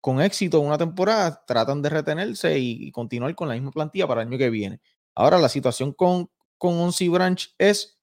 con 0.00 0.20
éxito 0.20 0.60
en 0.60 0.66
una 0.66 0.78
temporada 0.78 1.44
tratan 1.46 1.82
de 1.82 1.90
retenerse 1.90 2.58
y, 2.58 2.90
continuar 2.92 3.34
con 3.34 3.48
la 3.48 3.54
misma 3.54 3.70
plantilla 3.72 4.06
para 4.06 4.22
el 4.22 4.28
año 4.28 4.38
que 4.38 4.50
viene. 4.50 4.80
Ahora, 5.14 5.38
la 5.38 5.48
situación 5.48 5.92
con, 5.92 6.30
con 6.58 6.74
Onsi 6.78 7.08
Branch 7.08 7.54
es, 7.58 7.98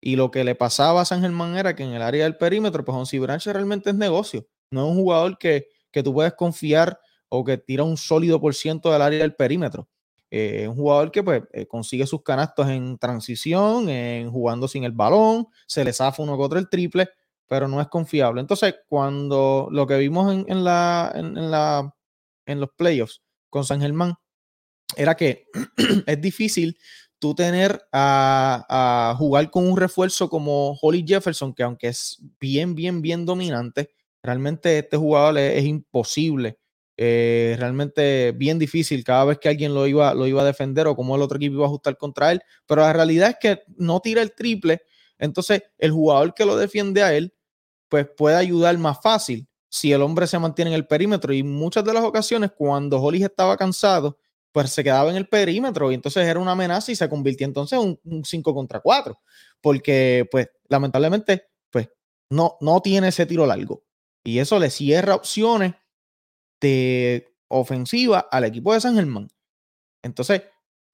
y 0.00 0.16
lo 0.16 0.30
que 0.30 0.44
le 0.44 0.54
pasaba 0.54 1.02
a 1.02 1.04
San 1.04 1.22
Germán 1.22 1.56
era 1.56 1.76
que 1.76 1.84
en 1.84 1.92
el 1.94 2.02
área 2.02 2.24
del 2.24 2.36
perímetro, 2.36 2.84
pues 2.84 2.96
Onsi 2.96 3.18
Branch 3.18 3.44
realmente 3.46 3.90
es 3.90 3.96
negocio. 3.96 4.48
No 4.72 4.84
es 4.86 4.90
un 4.92 5.02
jugador 5.02 5.38
que, 5.38 5.68
que 5.92 6.02
tú 6.02 6.12
puedes 6.12 6.32
confiar 6.34 6.98
o 7.28 7.44
que 7.44 7.56
tira 7.58 7.84
un 7.84 7.96
sólido 7.96 8.40
por 8.40 8.54
ciento 8.54 8.92
del 8.92 9.02
área 9.02 9.20
del 9.20 9.34
perímetro. 9.34 9.88
Eh, 10.30 10.66
un 10.66 10.76
jugador 10.76 11.10
que 11.10 11.22
pues 11.22 11.42
eh, 11.52 11.66
consigue 11.66 12.06
sus 12.06 12.22
canastos 12.22 12.68
en 12.68 12.96
transición, 12.96 13.88
en 13.90 14.30
jugando 14.30 14.66
sin 14.66 14.84
el 14.84 14.92
balón, 14.92 15.46
se 15.66 15.84
le 15.84 15.92
zafa 15.92 16.22
uno 16.22 16.38
otro 16.38 16.58
el 16.58 16.70
triple, 16.70 17.10
pero 17.46 17.68
no 17.68 17.80
es 17.82 17.88
confiable. 17.88 18.40
Entonces, 18.40 18.76
cuando 18.88 19.68
lo 19.70 19.86
que 19.86 19.98
vimos 19.98 20.44
en, 20.48 20.64
la, 20.64 21.12
en 21.14 21.50
la, 21.50 21.94
en 22.46 22.60
los 22.60 22.70
playoffs 22.76 23.22
con 23.50 23.64
San 23.64 23.82
Germán 23.82 24.14
era 24.96 25.14
que 25.14 25.46
es 26.06 26.20
difícil 26.20 26.78
tú 27.18 27.34
tener 27.34 27.82
a, 27.92 29.10
a 29.10 29.14
jugar 29.16 29.50
con 29.50 29.66
un 29.66 29.76
refuerzo 29.76 30.30
como 30.30 30.78
Holly 30.80 31.04
Jefferson, 31.06 31.52
que 31.52 31.62
aunque 31.62 31.88
es 31.88 32.22
bien, 32.40 32.74
bien, 32.74 33.02
bien 33.02 33.26
dominante, 33.26 33.90
realmente 34.22 34.78
este 34.78 34.96
jugador 34.96 35.38
es, 35.38 35.64
imposible 35.64 36.58
eh, 36.96 37.56
realmente 37.58 38.32
bien 38.32 38.58
difícil 38.58 39.02
cada 39.02 39.24
vez 39.24 39.38
que 39.38 39.48
alguien 39.48 39.74
lo 39.74 39.86
iba, 39.86 40.14
lo 40.14 40.26
iba 40.26 40.42
a 40.42 40.44
defender 40.44 40.86
o 40.86 40.94
cómo 40.94 41.16
el 41.16 41.22
otro 41.22 41.36
equipo 41.36 41.56
iba 41.56 41.64
a 41.64 41.68
ajustar 41.68 41.96
contra 41.96 42.32
él. 42.32 42.40
Pero 42.66 42.82
la 42.82 42.92
realidad 42.92 43.30
es 43.30 43.36
que 43.40 43.62
no 43.76 44.00
tira 44.00 44.22
el 44.22 44.34
triple. 44.34 44.82
Entonces, 45.18 45.62
el 45.78 45.90
jugador 45.90 46.34
que 46.34 46.44
lo 46.44 46.56
defiende 46.56 47.02
a 47.02 47.14
él, 47.14 47.34
pues 47.88 48.06
puede 48.16 48.36
ayudar 48.36 48.76
más 48.78 49.00
fácil 49.02 49.48
si 49.68 49.92
el 49.92 50.02
hombre 50.02 50.26
se 50.26 50.38
mantiene 50.38 50.70
en 50.70 50.76
el 50.76 50.86
perímetro. 50.86 51.32
Y 51.32 51.42
muchas 51.42 51.84
de 51.84 51.94
las 51.94 52.04
ocasiones, 52.04 52.52
cuando 52.56 53.00
Hollis 53.00 53.24
estaba 53.24 53.56
cansado, 53.56 54.18
pues 54.52 54.70
se 54.70 54.84
quedaba 54.84 55.10
en 55.10 55.16
el 55.16 55.28
perímetro 55.28 55.90
y 55.90 55.94
entonces 55.94 56.26
era 56.26 56.38
una 56.38 56.52
amenaza 56.52 56.92
y 56.92 56.96
se 56.96 57.08
convirtió 57.08 57.46
entonces 57.46 57.78
en 57.80 57.98
un 58.04 58.24
5 58.24 58.54
contra 58.54 58.80
4. 58.80 59.18
Porque, 59.60 60.28
pues, 60.30 60.48
lamentablemente, 60.68 61.48
pues, 61.70 61.88
no, 62.30 62.56
no 62.60 62.80
tiene 62.82 63.08
ese 63.08 63.26
tiro 63.26 63.46
largo. 63.46 63.82
Y 64.24 64.38
eso 64.38 64.58
le 64.58 64.70
cierra 64.70 65.14
opciones 65.14 65.74
de 66.60 67.34
ofensiva 67.48 68.20
al 68.30 68.44
equipo 68.44 68.72
de 68.72 68.80
San 68.80 68.94
Germán. 68.94 69.28
Entonces, 70.02 70.42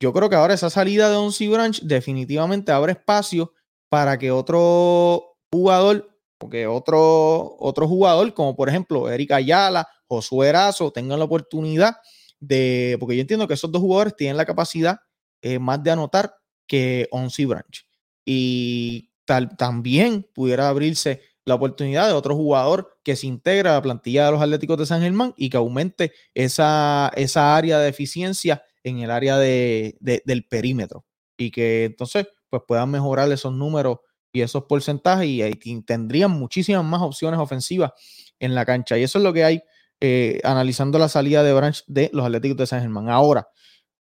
yo 0.01 0.13
creo 0.13 0.29
que 0.29 0.37
ahora 0.37 0.55
esa 0.55 0.71
salida 0.71 1.11
de 1.11 1.17
Onsi 1.17 1.49
Branch 1.49 1.81
definitivamente 1.83 2.73
abre 2.73 2.93
espacio 2.93 3.53
para 3.89 4.19
que 4.19 4.31
otro 4.31 5.37
jugador, 5.51 6.09
o 6.41 6.49
que 6.49 6.67
otro, 6.67 7.57
otro 7.59 7.89
jugador, 7.89 8.33
como 8.35 8.55
por 8.55 8.69
ejemplo 8.69 9.11
Erika 9.11 9.37
Ayala, 9.37 9.89
Josué 10.07 10.49
Erazo, 10.49 10.93
tengan 10.93 11.19
la 11.19 11.25
oportunidad 11.25 11.97
de, 12.39 12.97
porque 13.01 13.17
yo 13.17 13.23
entiendo 13.23 13.49
que 13.49 13.55
esos 13.55 13.73
dos 13.73 13.81
jugadores 13.81 14.15
tienen 14.15 14.37
la 14.37 14.45
capacidad 14.45 15.01
eh, 15.43 15.59
más 15.59 15.83
de 15.83 15.91
anotar 15.91 16.35
que 16.67 17.09
Onsi 17.11 17.45
Branch. 17.45 17.87
Y 18.25 19.11
tal, 19.25 19.57
también 19.57 20.29
pudiera 20.35 20.69
abrirse 20.69 21.23
la 21.49 21.55
oportunidad 21.55 22.07
de 22.07 22.13
otro 22.13 22.37
jugador 22.37 22.99
que 23.03 23.17
se 23.17 23.27
integra 23.27 23.71
a 23.71 23.75
la 23.77 23.83
plantilla 23.83 24.27
de 24.27 24.33
los 24.33 24.43
Atléticos 24.43 24.77
de 24.77 24.85
San 24.85 25.01
Germán 25.01 25.33
y 25.35 25.49
que 25.49 25.57
aumente 25.57 26.13
esa, 26.35 27.11
esa 27.17 27.57
área 27.57 27.79
de 27.79 27.89
eficiencia 27.89 28.63
en 28.85 28.99
el 28.99 29.11
área 29.11 29.39
de, 29.39 29.97
del 29.99 30.47
perímetro 30.47 31.07
y 31.39 31.51
que 31.51 31.87
entonces 31.87 32.27
pues 32.51 32.63
puedan 32.69 32.91
mejorar 32.91 33.33
esos 33.33 33.53
números 33.55 33.99
y 34.31 34.43
esos 34.43 34.65
porcentajes 34.65 35.27
y, 35.27 35.83
tendrían 35.87 36.33
muchísimas 36.33 36.85
más 36.85 37.01
opciones 37.01 37.41
ofensivas 37.41 37.93
en 38.39 38.55
la 38.55 38.67
cancha. 38.67 38.99
Y 38.99 39.03
eso 39.03 39.17
es 39.17 39.25
lo 39.25 39.33
que 39.33 39.45
hay 39.45 39.63
eh, 40.01 40.43
analizando 40.45 40.99
la 40.99 41.09
salida 41.09 41.43
de 41.43 41.55
Branch 41.55 41.83
de 41.87 42.11
los 42.13 42.27
Atléticos 42.27 42.59
de 42.59 42.67
San 42.67 42.83
Germán. 42.83 43.09
Ahora, 43.09 43.49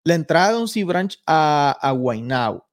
la 0.05 0.15
entrada 0.15 0.53
de 0.53 0.59
un 0.59 0.69
C 0.69 0.85
Branch 0.85 1.21
a, 1.27 1.77
a 1.81 1.91
Guaynabo. 1.91 2.69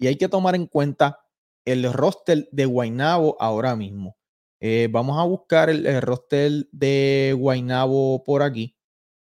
Y 0.00 0.08
hay 0.08 0.16
que 0.16 0.28
tomar 0.28 0.56
en 0.56 0.66
cuenta 0.66 1.20
el 1.68 1.92
roster 1.92 2.48
de 2.50 2.64
Guaynabo 2.64 3.36
ahora 3.40 3.76
mismo. 3.76 4.16
Eh, 4.60 4.88
vamos 4.90 5.18
a 5.18 5.22
buscar 5.24 5.70
el, 5.70 6.02
roster 6.02 6.66
de 6.72 7.34
Guaynabo 7.38 8.24
por 8.24 8.42
aquí. 8.42 8.74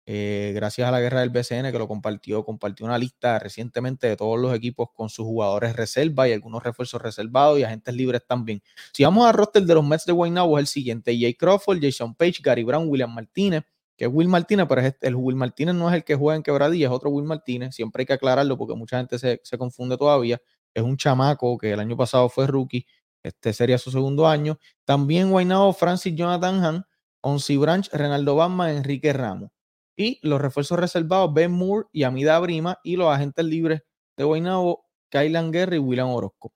Eh, 0.10 0.54
gracias 0.56 0.88
a 0.88 0.92
la 0.92 1.01
guerra 1.01 1.20
del 1.20 1.30
BCN 1.32 1.70
que 1.70 1.77
lo 1.77 1.88
compartió, 1.88 2.46
compartió 2.46 2.86
una 2.86 2.98
lista 2.98 3.38
recientemente 3.39 4.08
de 4.08 4.16
todos 4.16 4.39
los 4.39 4.56
equipos 4.56 4.88
con 4.94 5.10
sus 5.10 5.25
jugadores 5.25 5.75
reserva 5.75 6.30
y 6.30 6.32
algunos 6.32 6.63
refuerzos 6.63 7.01
reservados 7.01 7.60
y 7.60 7.63
agentes 7.63 7.94
libres 7.94 8.25
también. 8.25 8.62
Si 8.94 9.04
vamos 9.04 9.27
al 9.27 9.34
roster 9.34 9.63
de 9.63 9.74
los 9.74 9.86
Mets 9.86 10.06
de 10.06 10.13
Guaynabo 10.13 10.58
es 10.58 10.62
el 10.63 10.68
siguiente: 10.68 11.18
Jay 11.20 11.34
Crawford, 11.34 11.80
Jason 11.82 12.16
Page, 12.16 12.38
Gary 12.42 12.63
Brown, 12.63 12.88
William 12.88 13.13
Martínez, 13.13 13.63
que 13.98 14.06
es 14.06 14.12
Will 14.12 14.30
Martínez, 14.30 14.66
pero 14.70 14.82
el 15.01 15.16
Will 15.16 15.36
Martínez 15.36 15.75
no 15.75 15.89
es 15.89 15.96
el 15.96 16.06
que 16.06 16.16
juega 16.16 16.38
en 16.38 16.44
Quebradilla, 16.44 16.88
es 16.88 16.94
otro 16.94 17.10
Will 17.10 17.25
Martínez. 17.25 17.75
Siempre 17.75 18.04
hay 18.04 18.06
que 18.06 18.13
aclararlo 18.13 18.58
porque 18.58 18.75
mucha 18.75 18.98
gente 18.98 19.20
se, 19.20 19.42
se 19.44 19.58
confunde 19.58 19.98
todavía 19.98 20.42
es 20.77 20.84
un 20.84 20.96
chamaco 20.96 21.57
que 21.57 21.72
el 21.72 21.79
año 21.79 21.98
pasado 21.98 22.29
fue 22.29 22.46
rookie, 22.48 22.86
este 23.24 23.51
sería 23.51 23.77
su 23.77 23.91
segundo 23.91 24.27
año. 24.27 24.60
También 24.86 25.31
Guaynabo, 25.31 25.74
Francis 25.74 26.15
Jonathan 26.15 26.63
Han, 26.63 26.86
Onsi 27.22 27.57
Branch, 27.57 27.89
Renaldo 27.91 28.36
Bama, 28.36 28.72
Enrique 28.72 29.12
Ramos. 29.12 29.50
Y 29.98 30.19
los 30.22 30.39
refuerzos 30.39 30.79
reservados, 30.79 31.34
Ben 31.34 31.51
Moore 31.51 31.88
y 31.91 32.03
Amida 32.03 32.39
Brima, 32.39 32.79
y 32.84 32.96
los 32.96 33.13
agentes 33.13 33.43
libres 33.43 33.81
de 34.15 34.24
Guaynabo, 34.24 34.86
Kylan 35.10 35.51
Guerra 35.51 35.75
y 35.75 35.79
William 35.79 36.10
Orozco. 36.10 36.53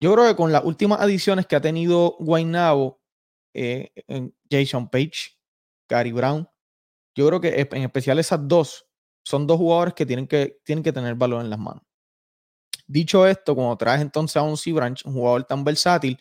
Yo 0.00 0.12
creo 0.12 0.28
que 0.28 0.36
con 0.36 0.52
las 0.52 0.64
últimas 0.64 1.00
adiciones 1.00 1.46
que 1.46 1.56
ha 1.56 1.60
tenido 1.60 2.16
Guaynabo, 2.20 3.00
eh, 3.54 3.90
Jason 4.50 4.90
Page, 4.90 5.38
Gary 5.88 6.12
Brown, 6.12 6.46
yo 7.16 7.26
creo 7.26 7.40
que 7.40 7.68
en 7.72 7.82
especial 7.82 8.18
esas 8.18 8.46
dos 8.46 8.86
son 9.24 9.46
dos 9.46 9.56
jugadores 9.56 9.94
que 9.94 10.06
tienen 10.06 10.28
que, 10.28 10.60
tienen 10.64 10.84
que 10.84 10.92
tener 10.92 11.14
valor 11.14 11.42
en 11.42 11.50
las 11.50 11.58
manos. 11.58 11.87
Dicho 12.88 13.26
esto, 13.26 13.54
cuando 13.54 13.76
traes 13.76 14.00
entonces 14.00 14.36
a 14.36 14.42
un 14.42 14.56
C-Branch, 14.56 15.04
un 15.04 15.12
jugador 15.12 15.44
tan 15.44 15.62
versátil, 15.62 16.18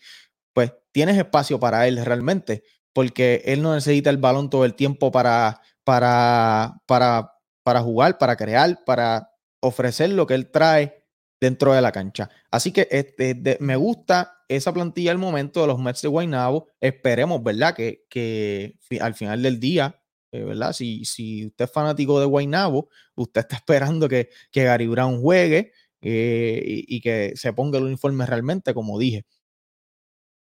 pues 0.53 0.73
tienes 0.91 1.17
espacio 1.17 1.59
para 1.59 1.87
él 1.87 2.03
realmente, 2.03 2.63
porque 2.93 3.41
él 3.45 3.61
no 3.61 3.73
necesita 3.73 4.09
el 4.09 4.17
balón 4.17 4.49
todo 4.49 4.65
el 4.65 4.75
tiempo 4.75 5.11
para, 5.11 5.61
para, 5.83 6.75
para, 6.85 7.33
para 7.63 7.81
jugar, 7.81 8.17
para 8.17 8.35
crear, 8.35 8.83
para 8.85 9.31
ofrecer 9.61 10.09
lo 10.09 10.27
que 10.27 10.33
él 10.33 10.51
trae 10.51 11.05
dentro 11.39 11.73
de 11.73 11.81
la 11.81 11.91
cancha. 11.91 12.29
Así 12.51 12.71
que 12.71 12.87
este, 12.91 13.57
me 13.59 13.75
gusta 13.75 14.43
esa 14.47 14.73
plantilla 14.73 15.11
al 15.11 15.17
momento 15.17 15.61
de 15.61 15.67
los 15.67 15.79
Mets 15.79 16.01
de 16.01 16.07
Guaynabo. 16.07 16.67
Esperemos, 16.81 17.43
¿verdad? 17.43 17.75
Que, 17.75 18.05
que 18.09 18.77
al 18.99 19.13
final 19.13 19.41
del 19.41 19.59
día, 19.59 20.01
eh, 20.31 20.43
¿verdad? 20.43 20.73
Si, 20.73 21.05
si 21.05 21.47
usted 21.47 21.65
es 21.65 21.71
fanático 21.71 22.19
de 22.19 22.25
Guaynabo, 22.25 22.89
usted 23.15 23.41
está 23.41 23.55
esperando 23.57 24.09
que, 24.09 24.29
que 24.51 24.63
Gary 24.63 24.87
Brown 24.87 25.21
juegue, 25.21 25.71
eh, 26.01 26.61
y, 26.87 27.01
que 27.01 27.33
se 27.35 27.53
ponga 27.53 27.79
el 27.79 27.85
uniforme 27.85 28.25
realmente, 28.25 28.73
como 28.73 28.99
dije. 28.99 29.25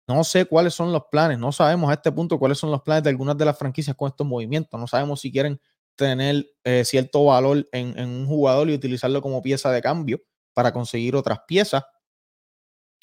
No 0.08 0.24
sé 0.24 0.46
cuáles 0.46 0.74
son 0.74 0.92
los 0.92 1.04
planes, 1.10 1.40
no 1.40 1.52
sabemos 1.52 1.90
a 1.90 1.94
este 1.94 2.12
punto 2.12 2.38
cuáles 2.38 2.60
son 2.60 2.70
los 2.70 2.84
planes 2.84 3.04
de 3.04 3.10
algunas 3.10 3.38
de 3.38 3.46
las 3.46 3.58
franquicias 3.58 3.96
con 3.96 4.10
estos 4.10 4.28
movimientos, 4.28 4.80
no 4.80 4.86
sabemos 4.86 5.22
si 5.22 5.32
quieren 5.32 5.60
tener 5.96 6.46
eh, 6.64 6.86
cierto 6.86 7.26
valor 7.26 7.68
en, 7.72 7.98
un 8.00 8.28
jugador 8.28 8.70
y 8.70 8.74
utilizarlo 8.74 9.22
como 9.22 9.42
pieza 9.42 9.72
de 9.72 9.82
cambio 9.82 10.22
para 10.54 10.72
conseguir 10.74 11.16
otras 11.16 11.40
piezas. 11.48 11.84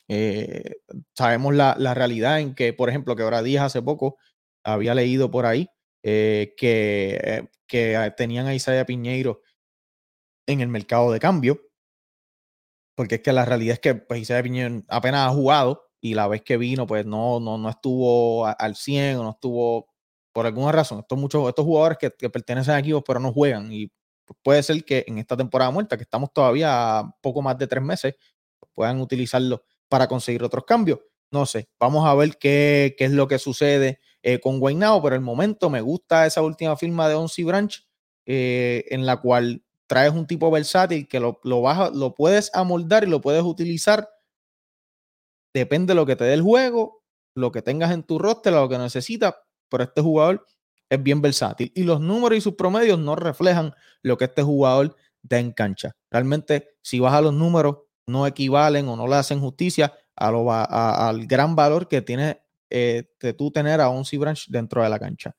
Eh, 0.09 0.77
sabemos 1.17 1.55
la, 1.55 1.75
realidad 1.95 2.39
en 2.39 2.55
que, 2.55 2.73
por 2.73 2.89
ejemplo, 2.89 3.17
que 3.17 3.23
ahora 3.23 3.43
Díaz 3.43 3.65
hace 3.65 3.83
poco 3.83 4.17
había 4.63 4.95
leído 4.95 5.31
por 5.31 5.47
ahí 5.47 5.69
que, 6.03 7.49
que 7.67 8.13
tenían 8.17 8.47
a 8.47 8.55
Isaiah 8.55 8.85
Piñeiro 8.85 9.41
en 10.47 10.61
el 10.61 10.69
mercado 10.69 11.11
de 11.11 11.19
cambio 11.19 11.72
porque 13.03 13.17
es 13.17 13.21
que 13.23 13.33
la 13.33 13.45
realidad 13.45 13.73
es 13.73 13.81
que 13.81 13.97
pues, 13.97 14.21
Isaiah 14.21 14.45
Piñón 14.45 14.85
apenas 14.87 15.27
ha 15.27 15.35
jugado 15.35 15.91
y 16.01 16.15
la 16.15 16.29
vez 16.29 16.43
que 16.43 16.57
vino, 16.57 16.87
pues 16.87 17.05
no, 17.05 17.41
no, 17.41 17.59
no 17.59 17.69
estuvo 17.69 18.47
al 18.47 18.77
100 18.77 19.17
o 19.17 19.25
no 19.25 19.31
estuvo 19.31 19.89
por 20.33 20.47
alguna 20.47 20.71
razón. 20.71 21.01
Estos, 21.01 21.19
muchos, 21.19 21.49
estos 21.49 21.65
jugadores 21.65 21.99
que, 21.99 22.31
pertenecen 22.31 22.75
a 22.75 22.79
equipos 22.79 23.03
pero 23.05 23.19
no 23.19 23.33
juegan 23.33 23.73
y 23.73 23.91
puede 24.45 24.63
ser 24.63 24.85
que 24.85 25.05
en 25.09 25.19
esta 25.19 25.37
temporada 25.37 25.73
muerta, 25.73 25.97
que 25.97 26.05
estamos 26.05 26.33
todavía 26.33 27.01
a 27.01 27.17
poco 27.21 27.43
más 27.43 27.59
de 27.59 27.67
tres 27.67 27.83
meses, 27.83 28.15
puedan 28.73 29.01
utilizarlo 29.01 29.65
para 29.89 30.07
conseguir 30.07 30.45
otros 30.45 30.65
cambios. 30.65 31.01
No 31.33 31.45
sé, 31.45 31.71
vamos 31.81 32.07
a 32.07 32.15
ver 32.15 32.39
qué, 32.39 32.95
qué 32.97 33.07
es 33.07 33.11
lo 33.11 33.27
que 33.27 33.41
sucede 33.41 33.99
eh, 34.23 34.39
con 34.39 34.61
Guaynao, 34.61 35.03
pero 35.03 35.17
el 35.17 35.23
momento 35.23 35.71
me 35.71 35.81
gusta 35.81 36.25
esa 36.25 36.41
última 36.41 36.77
firma 36.77 37.09
de 37.09 37.17
Onsi 37.17 37.43
Branch, 37.43 37.85
eh, 38.27 38.85
en 38.91 39.07
la 39.07 39.17
cual 39.17 39.65
traes 39.93 40.15
un 40.15 40.27
tipo 40.27 40.51
versátil 40.51 41.07
que 41.07 41.21
lo, 41.21 41.39
lo, 41.45 41.63
lo 41.91 42.15
puedes 42.15 42.51
amoldar 42.55 43.05
y 43.05 43.09
lo 43.09 43.21
puedes 43.21 43.43
utilizar. 43.43 44.09
Depende 45.55 45.91
de 45.91 45.97
lo 45.97 46.07
que 46.07 46.17
te 46.17 46.25
dé 46.25 46.33
el 46.33 46.41
juego, 46.41 47.05
lo 47.37 47.53
que 47.53 47.61
tengas 47.61 47.91
en 47.91 48.03
tu 48.03 48.19
roster, 48.19 48.55
lo 48.55 48.71
que 48.71 48.79
necesitas, 48.79 49.35
pero 49.69 49.85
este 49.85 50.01
jugador 50.01 50.47
es 50.89 51.03
bien 51.03 51.21
versátil. 51.21 51.71
Y 51.75 51.83
los 51.83 52.01
números 52.01 52.39
y 52.39 52.41
sus 52.41 52.55
promedios 52.55 52.99
no 52.99 53.17
reflejan 53.17 53.75
lo 54.01 54.17
que 54.17 54.25
este 54.25 54.43
jugador 54.43 54.97
da 55.21 55.39
en 55.39 55.53
cancha. 55.53 55.95
Realmente, 56.11 56.71
si 56.81 56.99
vas 56.99 57.13
a 57.13 57.21
los 57.21 57.35
números, 57.35 57.81
no 58.07 58.27
equivalen 58.27 58.89
o 58.89 58.97
no 58.97 59.07
le 59.07 59.17
hacen 59.17 59.41
justicia 59.41 59.93
a 60.17 60.31
lo, 60.31 60.51
al 60.51 61.27
gran 61.27 61.55
valor 61.55 61.87
que 61.87 62.01
tiene 62.01 62.41
eh, 62.71 63.05
de 63.21 63.35
tú 63.35 63.51
tener 63.51 63.83
a 63.83 63.91
Onsi 63.91 64.17
Branch 64.17 64.47
dentro 64.49 64.83
de 64.83 64.89
la 64.89 64.99
cancha. 64.99 65.37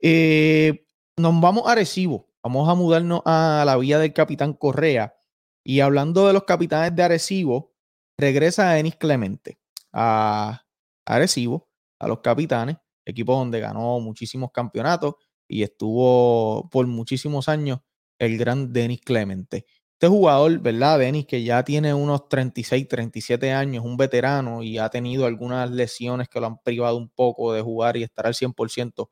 Eh, 0.00 0.84
nos 1.16 1.40
vamos 1.40 1.68
a 1.68 1.72
Arecibo. 1.72 2.33
Vamos 2.44 2.68
a 2.68 2.74
mudarnos 2.74 3.22
a 3.24 3.64
la 3.66 3.76
vía 3.78 3.98
del 3.98 4.12
capitán 4.12 4.52
Correa. 4.52 5.16
Y 5.64 5.80
hablando 5.80 6.26
de 6.26 6.34
los 6.34 6.44
capitanes 6.44 6.94
de 6.94 7.02
Arecibo, 7.02 7.72
regresa 8.18 8.70
a 8.70 8.74
Denis 8.74 8.96
Clemente 8.96 9.58
a 9.94 10.66
Arecibo, 11.06 11.68
a 12.00 12.08
los 12.08 12.20
capitanes, 12.20 12.76
equipo 13.06 13.34
donde 13.36 13.60
ganó 13.60 14.00
muchísimos 14.00 14.50
campeonatos 14.52 15.14
y 15.48 15.62
estuvo 15.62 16.68
por 16.70 16.86
muchísimos 16.86 17.48
años 17.48 17.78
el 18.18 18.36
gran 18.36 18.72
Denis 18.72 19.00
Clemente. 19.00 19.66
Este 19.92 20.08
jugador, 20.08 20.58
¿verdad? 20.58 20.98
Denis, 20.98 21.26
que 21.26 21.44
ya 21.44 21.62
tiene 21.64 21.94
unos 21.94 22.28
36, 22.28 22.88
37 22.88 23.52
años, 23.52 23.84
un 23.84 23.96
veterano 23.96 24.62
y 24.62 24.78
ha 24.78 24.88
tenido 24.90 25.26
algunas 25.26 25.70
lesiones 25.70 26.28
que 26.28 26.40
lo 26.40 26.46
han 26.46 26.58
privado 26.58 26.96
un 26.96 27.08
poco 27.08 27.52
de 27.52 27.62
jugar 27.62 27.96
y 27.96 28.02
estar 28.02 28.26
al 28.26 28.34
100%. 28.34 29.08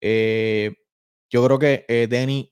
Eh, 0.00 0.74
yo 1.30 1.44
creo 1.44 1.58
que 1.58 1.84
eh, 1.88 2.06
Denis 2.08 2.46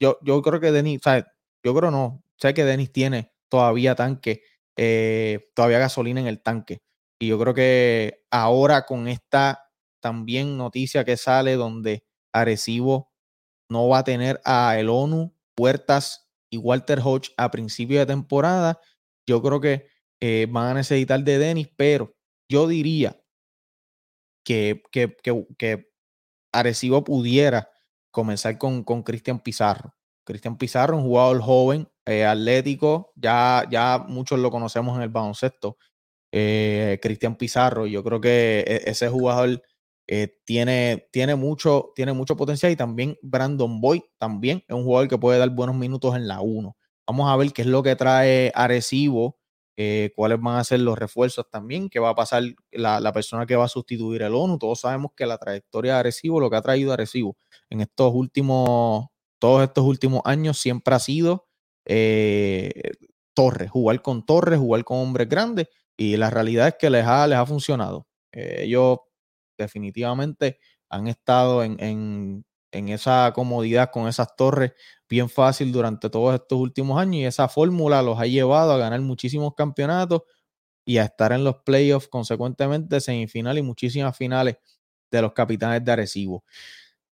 yo, 0.00 0.18
yo 0.22 0.42
creo 0.42 0.60
que 0.60 0.72
Denis, 0.72 1.00
¿sabes? 1.02 1.24
Yo 1.64 1.74
creo 1.74 1.90
no. 1.90 2.22
Sé 2.36 2.54
que 2.54 2.64
Denis 2.64 2.92
tiene 2.92 3.32
todavía 3.48 3.94
tanque, 3.94 4.42
eh, 4.76 5.50
todavía 5.54 5.78
gasolina 5.78 6.20
en 6.20 6.26
el 6.26 6.42
tanque. 6.42 6.82
Y 7.18 7.28
yo 7.28 7.38
creo 7.38 7.54
que 7.54 8.24
ahora 8.30 8.86
con 8.86 9.08
esta 9.08 9.70
también 10.00 10.56
noticia 10.56 11.04
que 11.04 11.16
sale 11.16 11.56
donde 11.56 12.04
Arecibo 12.32 13.10
no 13.68 13.88
va 13.88 13.98
a 13.98 14.04
tener 14.04 14.40
a 14.44 14.78
El 14.78 14.88
ONU, 14.88 15.34
Puertas 15.56 16.30
y 16.50 16.58
Walter 16.58 17.00
Hodge 17.02 17.32
a 17.36 17.50
principio 17.50 17.98
de 17.98 18.06
temporada. 18.06 18.80
Yo 19.26 19.42
creo 19.42 19.60
que 19.60 19.86
eh, 20.20 20.46
van 20.48 20.68
a 20.68 20.74
necesitar 20.74 21.22
de 21.22 21.38
Denis, 21.38 21.68
pero 21.76 22.14
yo 22.48 22.68
diría 22.68 23.20
que, 24.44 24.82
que, 24.92 25.16
que 25.58 25.90
Arecibo 26.52 27.04
pudiera 27.04 27.68
comenzar 28.10 28.58
con, 28.58 28.84
con 28.84 29.02
Cristian 29.02 29.40
Pizarro. 29.40 29.94
Cristian 30.24 30.58
Pizarro, 30.58 30.96
un 30.98 31.04
jugador 31.04 31.40
joven, 31.40 31.88
eh, 32.06 32.24
atlético, 32.26 33.12
ya, 33.16 33.64
ya 33.70 34.04
muchos 34.08 34.38
lo 34.38 34.50
conocemos 34.50 34.96
en 34.96 35.02
el 35.02 35.08
baloncesto. 35.08 35.78
Eh, 36.32 36.98
Cristian 37.02 37.36
Pizarro, 37.36 37.86
yo 37.86 38.04
creo 38.04 38.20
que 38.20 38.60
e, 38.66 38.90
ese 38.90 39.08
jugador 39.08 39.62
eh, 40.06 40.38
tiene, 40.44 41.08
tiene, 41.12 41.34
mucho, 41.34 41.92
tiene 41.94 42.12
mucho 42.12 42.36
potencial 42.36 42.70
y 42.72 42.76
también 42.76 43.16
Brandon 43.22 43.80
Boyd 43.80 44.02
también 44.18 44.62
es 44.68 44.74
un 44.74 44.84
jugador 44.84 45.08
que 45.08 45.18
puede 45.18 45.38
dar 45.38 45.50
buenos 45.50 45.76
minutos 45.76 46.14
en 46.16 46.28
la 46.28 46.40
1. 46.40 46.76
Vamos 47.06 47.30
a 47.30 47.36
ver 47.36 47.52
qué 47.52 47.62
es 47.62 47.68
lo 47.68 47.82
que 47.82 47.96
trae 47.96 48.52
Arecibo, 48.54 49.37
eh, 49.80 50.10
cuáles 50.16 50.40
van 50.40 50.56
a 50.56 50.64
ser 50.64 50.80
los 50.80 50.98
refuerzos 50.98 51.48
también, 51.48 51.88
qué 51.88 52.00
va 52.00 52.10
a 52.10 52.14
pasar 52.16 52.42
la, 52.72 52.98
la, 52.98 53.12
persona 53.12 53.46
que 53.46 53.54
va 53.54 53.66
a 53.66 53.68
sustituir 53.68 54.22
el 54.22 54.34
ONU. 54.34 54.58
Todos 54.58 54.80
sabemos 54.80 55.12
que 55.16 55.24
la 55.24 55.38
trayectoria 55.38 55.92
de 55.94 55.98
Arecibo, 56.00 56.40
lo 56.40 56.50
que 56.50 56.56
ha 56.56 56.62
traído 56.62 56.92
Arecibo 56.92 57.36
en 57.70 57.82
estos 57.82 58.12
últimos, 58.12 59.06
todos 59.38 59.62
estos 59.62 59.84
últimos 59.84 60.22
años 60.24 60.58
siempre 60.58 60.96
ha 60.96 60.98
sido 60.98 61.46
eh, 61.84 62.90
Torres, 63.34 63.70
jugar 63.70 64.02
con 64.02 64.26
Torres, 64.26 64.58
jugar 64.58 64.82
con 64.82 64.98
hombres 64.98 65.28
grandes 65.28 65.68
y 65.96 66.16
la 66.16 66.28
realidad 66.28 66.66
es 66.66 66.74
que 66.74 66.90
les 66.90 67.06
ha, 67.06 67.28
les 67.28 67.38
ha 67.38 67.46
funcionado. 67.46 68.08
Eh, 68.32 68.64
ellos 68.64 68.98
definitivamente 69.56 70.58
han 70.88 71.06
estado 71.06 71.62
en, 71.62 72.44
en, 72.72 72.88
esa 72.88 73.32
comodidad 73.34 73.90
con 73.90 74.08
esas 74.08 74.34
torres 74.36 74.72
bien 75.08 75.28
fácil 75.28 75.72
durante 75.72 76.10
todos 76.10 76.34
estos 76.34 76.58
últimos 76.58 77.00
años 77.00 77.16
y 77.16 77.24
esa 77.24 77.48
fórmula 77.48 78.02
los 78.02 78.18
ha 78.18 78.26
llevado 78.26 78.72
a 78.72 78.78
ganar 78.78 79.00
muchísimos 79.00 79.54
campeonatos 79.54 80.22
y 80.84 80.98
a 80.98 81.04
estar 81.04 81.32
en 81.32 81.44
los 81.44 81.56
playoffs 81.64 82.08
consecuentemente 82.08 83.00
semifinal 83.00 83.58
y 83.58 83.62
muchísimas 83.62 84.16
finales 84.16 84.56
de 85.10 85.22
los 85.22 85.32
capitanes 85.32 85.84
de 85.84 85.92
Arecibo. 85.92 86.44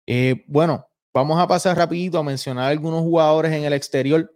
Eh, 0.08 0.42
bueno, 0.48 0.88
vamos 1.12 1.40
a 1.40 1.46
pasar 1.46 1.76
rapidito 1.76 2.18
a 2.18 2.24
mencionar 2.24 2.72
algunos 2.72 3.02
jugadores 3.02 3.52
en 3.52 3.62
el 3.62 3.72
exterior 3.72 4.34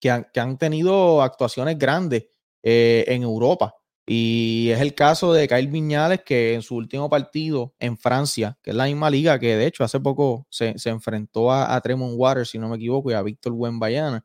que 0.00 0.10
han, 0.10 0.26
que 0.34 0.40
han 0.40 0.58
tenido 0.58 1.22
actuaciones 1.22 1.78
grandes 1.78 2.26
eh, 2.64 3.04
en 3.06 3.22
Europa. 3.22 3.72
Y 4.08 4.70
es 4.70 4.80
el 4.80 4.94
caso 4.94 5.32
de 5.32 5.48
Kyle 5.48 5.66
Viñales, 5.66 6.22
que 6.24 6.54
en 6.54 6.62
su 6.62 6.76
último 6.76 7.10
partido 7.10 7.74
en 7.80 7.98
Francia, 7.98 8.56
que 8.62 8.70
es 8.70 8.76
la 8.76 8.84
misma 8.84 9.10
liga 9.10 9.38
que 9.40 9.56
de 9.56 9.66
hecho 9.66 9.82
hace 9.82 9.98
poco 9.98 10.46
se, 10.48 10.78
se 10.78 10.90
enfrentó 10.90 11.52
a, 11.52 11.80
Tremont 11.80 12.14
Waters, 12.16 12.50
si 12.50 12.58
no 12.58 12.68
me 12.68 12.76
equivoco, 12.76 13.10
y 13.10 13.14
a 13.14 13.22
Víctor 13.22 13.52
Buenbayana, 13.54 14.24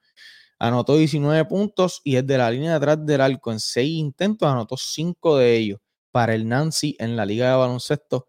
anotó 0.59 0.97
19 0.97 1.45
puntos 1.45 2.01
y 2.03 2.15
es 2.15 2.27
de 2.27 2.37
la 2.37 2.51
línea 2.51 2.69
de 2.69 2.75
atrás 2.75 3.03
del 3.03 3.21
arco 3.21 3.51
en 3.51 3.59
6 3.59 3.89
intentos, 3.89 4.47
anotó 4.47 4.77
5 4.77 5.37
de 5.37 5.57
ellos 5.57 5.79
para 6.11 6.35
el 6.35 6.47
Nancy 6.47 6.95
en 6.99 7.15
la 7.15 7.25
Liga 7.25 7.49
de 7.49 7.55
Baloncesto 7.55 8.27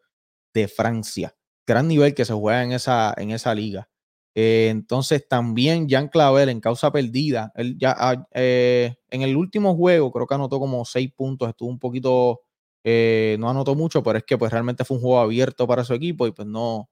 de 0.55 0.69
Francia. 0.69 1.37
Gran 1.67 1.87
nivel 1.87 2.15
que 2.15 2.25
se 2.25 2.33
juega 2.33 2.63
en 2.63 2.73
esa, 2.73 3.13
en 3.17 3.31
esa 3.31 3.55
liga. 3.55 3.91
Eh, 4.35 4.69
entonces 4.71 5.27
también 5.29 5.89
Jan 5.89 6.09
Clavel 6.09 6.49
en 6.49 6.61
causa 6.61 6.91
perdida. 6.91 7.53
Él 7.55 7.77
ya 7.79 7.95
ah, 7.99 8.27
eh, 8.33 8.95
en 9.11 9.23
el 9.23 9.37
último 9.37 9.77
juego 9.77 10.11
creo 10.11 10.27
que 10.27 10.35
anotó 10.35 10.59
como 10.59 10.85
seis 10.85 11.13
puntos. 11.15 11.49
Estuvo 11.49 11.69
un 11.69 11.79
poquito, 11.79 12.41
eh, 12.85 13.37
no 13.39 13.51
anotó 13.51 13.75
mucho, 13.75 14.03
pero 14.03 14.19
es 14.19 14.25
que 14.25 14.39
pues 14.39 14.51
realmente 14.53 14.85
fue 14.85 14.97
un 14.97 15.03
juego 15.03 15.21
abierto 15.21 15.67
para 15.67 15.85
su 15.85 15.95
equipo 15.95 16.27
y 16.27 16.33
pues 16.33 16.49
no, 16.49 16.89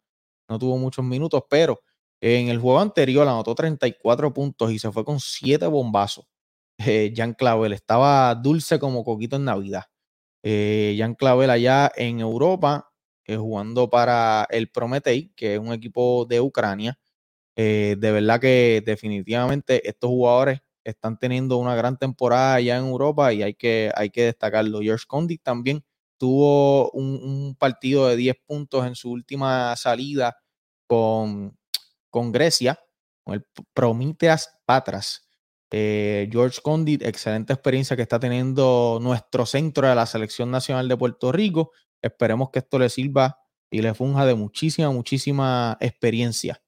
no 0.48 0.59
tuvo 0.59 0.79
muchos 0.79 1.05
minutos. 1.05 1.42
Pero 1.50 1.81
en 2.20 2.48
el 2.48 2.59
juego 2.59 2.81
anterior 2.81 3.26
anotó 3.29 3.55
34 3.55 4.33
puntos 4.35 4.72
y 4.72 4.79
se 4.79 4.92
fue 4.92 5.05
con 5.05 5.20
siete 5.20 5.66
bombazos. 5.66 6.26
Jan 7.14 7.35
Clavel 7.35 7.72
estaba 7.74 8.35
dulce 8.35 8.79
como 8.79 9.05
coquito 9.05 9.37
en 9.37 9.44
Navidad. 9.44 9.85
Jan 10.42 11.14
Clavel 11.14 11.50
allá 11.50 11.92
en 11.96 12.20
Europa 12.20 12.87
jugando 13.29 13.88
para 13.90 14.46
el 14.50 14.70
Prometei, 14.70 15.33
que 15.37 15.55
es 15.55 15.61
un 15.61 15.72
equipo 15.72 16.26
de 16.26 16.40
Ucrania. 16.40 16.98
Eh, 17.56 17.96
de 17.98 18.12
verdad 18.12 18.40
que 18.40 18.82
definitivamente 18.84 19.86
estos 19.88 20.08
jugadores 20.08 20.60
están 20.84 21.18
teniendo 21.18 21.56
una 21.58 21.74
gran 21.74 21.98
temporada 21.98 22.54
allá 22.54 22.76
en 22.76 22.86
Europa 22.86 23.32
y 23.32 23.42
hay 23.42 23.54
que, 23.54 23.92
hay 23.94 24.10
que 24.10 24.24
destacarlo. 24.24 24.80
George 24.80 25.04
Condit 25.06 25.42
también 25.42 25.84
tuvo 26.18 26.90
un, 26.92 27.56
partido 27.58 28.08
de 28.08 28.16
10 28.16 28.36
puntos 28.46 28.86
en 28.86 28.94
su 28.94 29.10
última 29.10 29.74
salida 29.76 30.36
con, 30.86 31.56
con 32.10 32.32
Grecia, 32.32 32.78
con 33.24 33.34
el 33.34 33.44
Prometheas 33.74 34.58
Patras. 34.64 35.26
Eh, 35.72 36.28
George 36.32 36.60
Condit, 36.62 37.02
excelente 37.02 37.52
experiencia 37.52 37.96
que 37.96 38.02
está 38.02 38.18
teniendo 38.18 38.98
nuestro 39.00 39.46
centro 39.46 39.88
de 39.88 39.94
la 39.94 40.06
Selección 40.06 40.50
Nacional 40.50 40.88
de 40.88 40.96
Puerto 40.96 41.30
Rico. 41.32 41.72
Esperemos 42.02 42.50
que 42.50 42.60
esto 42.60 42.78
le 42.78 42.88
sirva 42.88 43.38
y 43.70 43.82
le 43.82 43.94
funja 43.94 44.26
de 44.26 44.34
muchísima, 44.34 44.90
muchísima 44.90 45.76
experiencia 45.80 46.60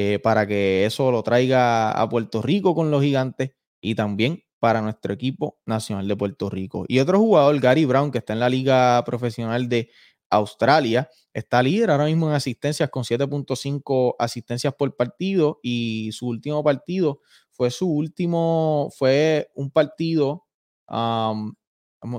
eh, 0.00 0.20
para 0.20 0.46
que 0.46 0.84
eso 0.84 1.10
lo 1.10 1.24
traiga 1.24 1.90
a 1.90 2.08
Puerto 2.08 2.40
Rico 2.40 2.72
con 2.72 2.88
los 2.92 3.02
gigantes 3.02 3.50
y 3.80 3.96
también 3.96 4.44
para 4.60 4.80
nuestro 4.80 5.12
equipo 5.12 5.58
nacional 5.66 6.06
de 6.06 6.14
Puerto 6.14 6.48
Rico. 6.48 6.84
Y 6.86 7.00
otro 7.00 7.18
jugador, 7.18 7.58
Gary 7.58 7.84
Brown, 7.84 8.12
que 8.12 8.18
está 8.18 8.32
en 8.32 8.38
la 8.38 8.48
Liga 8.48 9.02
Profesional 9.04 9.68
de 9.68 9.90
Australia, 10.30 11.10
está 11.34 11.64
líder 11.64 11.90
ahora 11.90 12.04
mismo 12.04 12.28
en 12.28 12.36
asistencias 12.36 12.90
con 12.90 13.02
7.5 13.02 14.14
asistencias 14.20 14.72
por 14.72 14.94
partido 14.94 15.58
y 15.64 16.10
su 16.12 16.28
último 16.28 16.62
partido 16.62 17.20
fue 17.50 17.72
su 17.72 17.90
último, 17.90 18.90
fue 18.96 19.50
un 19.56 19.72
partido, 19.72 20.46
um, 20.86 21.52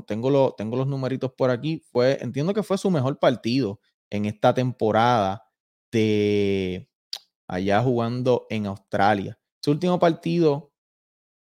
tengo, 0.05 0.29
lo, 0.29 0.53
tengo 0.57 0.75
los 0.75 0.87
numeritos 0.87 1.31
por 1.31 1.49
aquí, 1.49 1.81
fue, 1.93 2.17
entiendo 2.19 2.53
que 2.53 2.61
fue 2.61 2.77
su 2.77 2.91
mejor 2.91 3.19
partido 3.19 3.79
en 4.09 4.25
esta 4.25 4.53
temporada 4.53 5.45
de 5.93 6.89
allá 7.49 7.81
jugando 7.81 8.45
en 8.49 8.67
Australia. 8.67 9.37
Su 9.61 9.71
último 9.71 9.99
partido, 9.99 10.71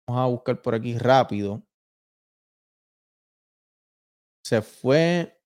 vamos 0.08 0.24
a 0.24 0.28
buscar 0.28 0.62
por 0.62 0.76
aquí 0.76 0.98
rápido, 0.98 1.64
se 4.44 4.62
fue 4.62 5.42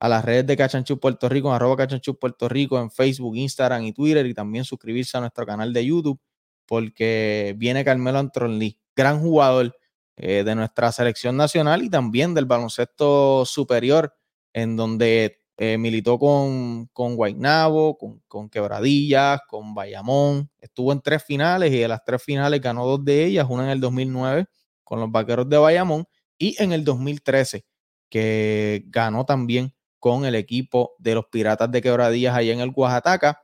a 0.00 0.08
las 0.08 0.24
redes 0.24 0.46
de 0.46 0.56
Cachanchu 0.56 0.98
Puerto 0.98 1.28
Rico, 1.28 1.48
en 1.48 1.54
arroba 1.54 1.76
Cachanchu 1.76 2.18
Puerto 2.18 2.48
Rico, 2.48 2.78
en 2.80 2.90
Facebook, 2.90 3.36
Instagram 3.36 3.84
y 3.84 3.92
Twitter, 3.92 4.26
y 4.26 4.34
también 4.34 4.64
suscribirse 4.64 5.16
a 5.16 5.20
nuestro 5.20 5.46
canal 5.46 5.72
de 5.72 5.86
YouTube. 5.86 6.20
porque 6.66 7.54
viene 7.58 7.84
Carmelo 7.84 8.18
Anthony, 8.18 8.76
gran 8.96 9.20
jugador 9.20 9.76
eh, 10.16 10.44
de 10.44 10.54
nuestra 10.54 10.92
selección 10.92 11.36
nacional 11.36 11.82
y 11.82 11.90
también 11.90 12.34
del 12.34 12.46
baloncesto 12.46 13.44
superior, 13.44 14.14
en 14.52 14.76
donde 14.76 15.43
eh, 15.56 15.78
militó 15.78 16.18
con, 16.18 16.86
con 16.92 17.16
Guaynabo, 17.16 17.96
con, 17.96 18.20
con, 18.26 18.48
Quebradillas, 18.50 19.40
con 19.48 19.74
Bayamón. 19.74 20.50
Estuvo 20.58 20.92
en 20.92 21.00
tres 21.00 21.22
finales 21.24 21.72
y 21.72 21.78
de 21.78 21.88
las 21.88 22.04
tres 22.04 22.22
finales 22.22 22.60
ganó 22.60 22.86
dos 22.86 23.04
de 23.04 23.24
ellas, 23.24 23.46
una 23.48 23.64
en 23.64 23.70
el 23.70 23.80
2009 23.80 24.46
con 24.82 25.00
los 25.00 25.10
Vaqueros 25.10 25.48
de 25.48 25.58
Bayamón 25.58 26.06
y 26.38 26.60
en 26.62 26.72
el 26.72 26.84
2013 26.84 27.64
que 28.10 28.84
ganó 28.86 29.24
también 29.24 29.74
con 29.98 30.24
el 30.24 30.34
equipo 30.34 30.94
de 30.98 31.14
los 31.14 31.26
Piratas 31.26 31.70
de 31.72 31.82
Quebradillas 31.82 32.36
allá 32.36 32.52
en 32.52 32.60
el 32.60 32.72
Oaxaca, 32.74 33.42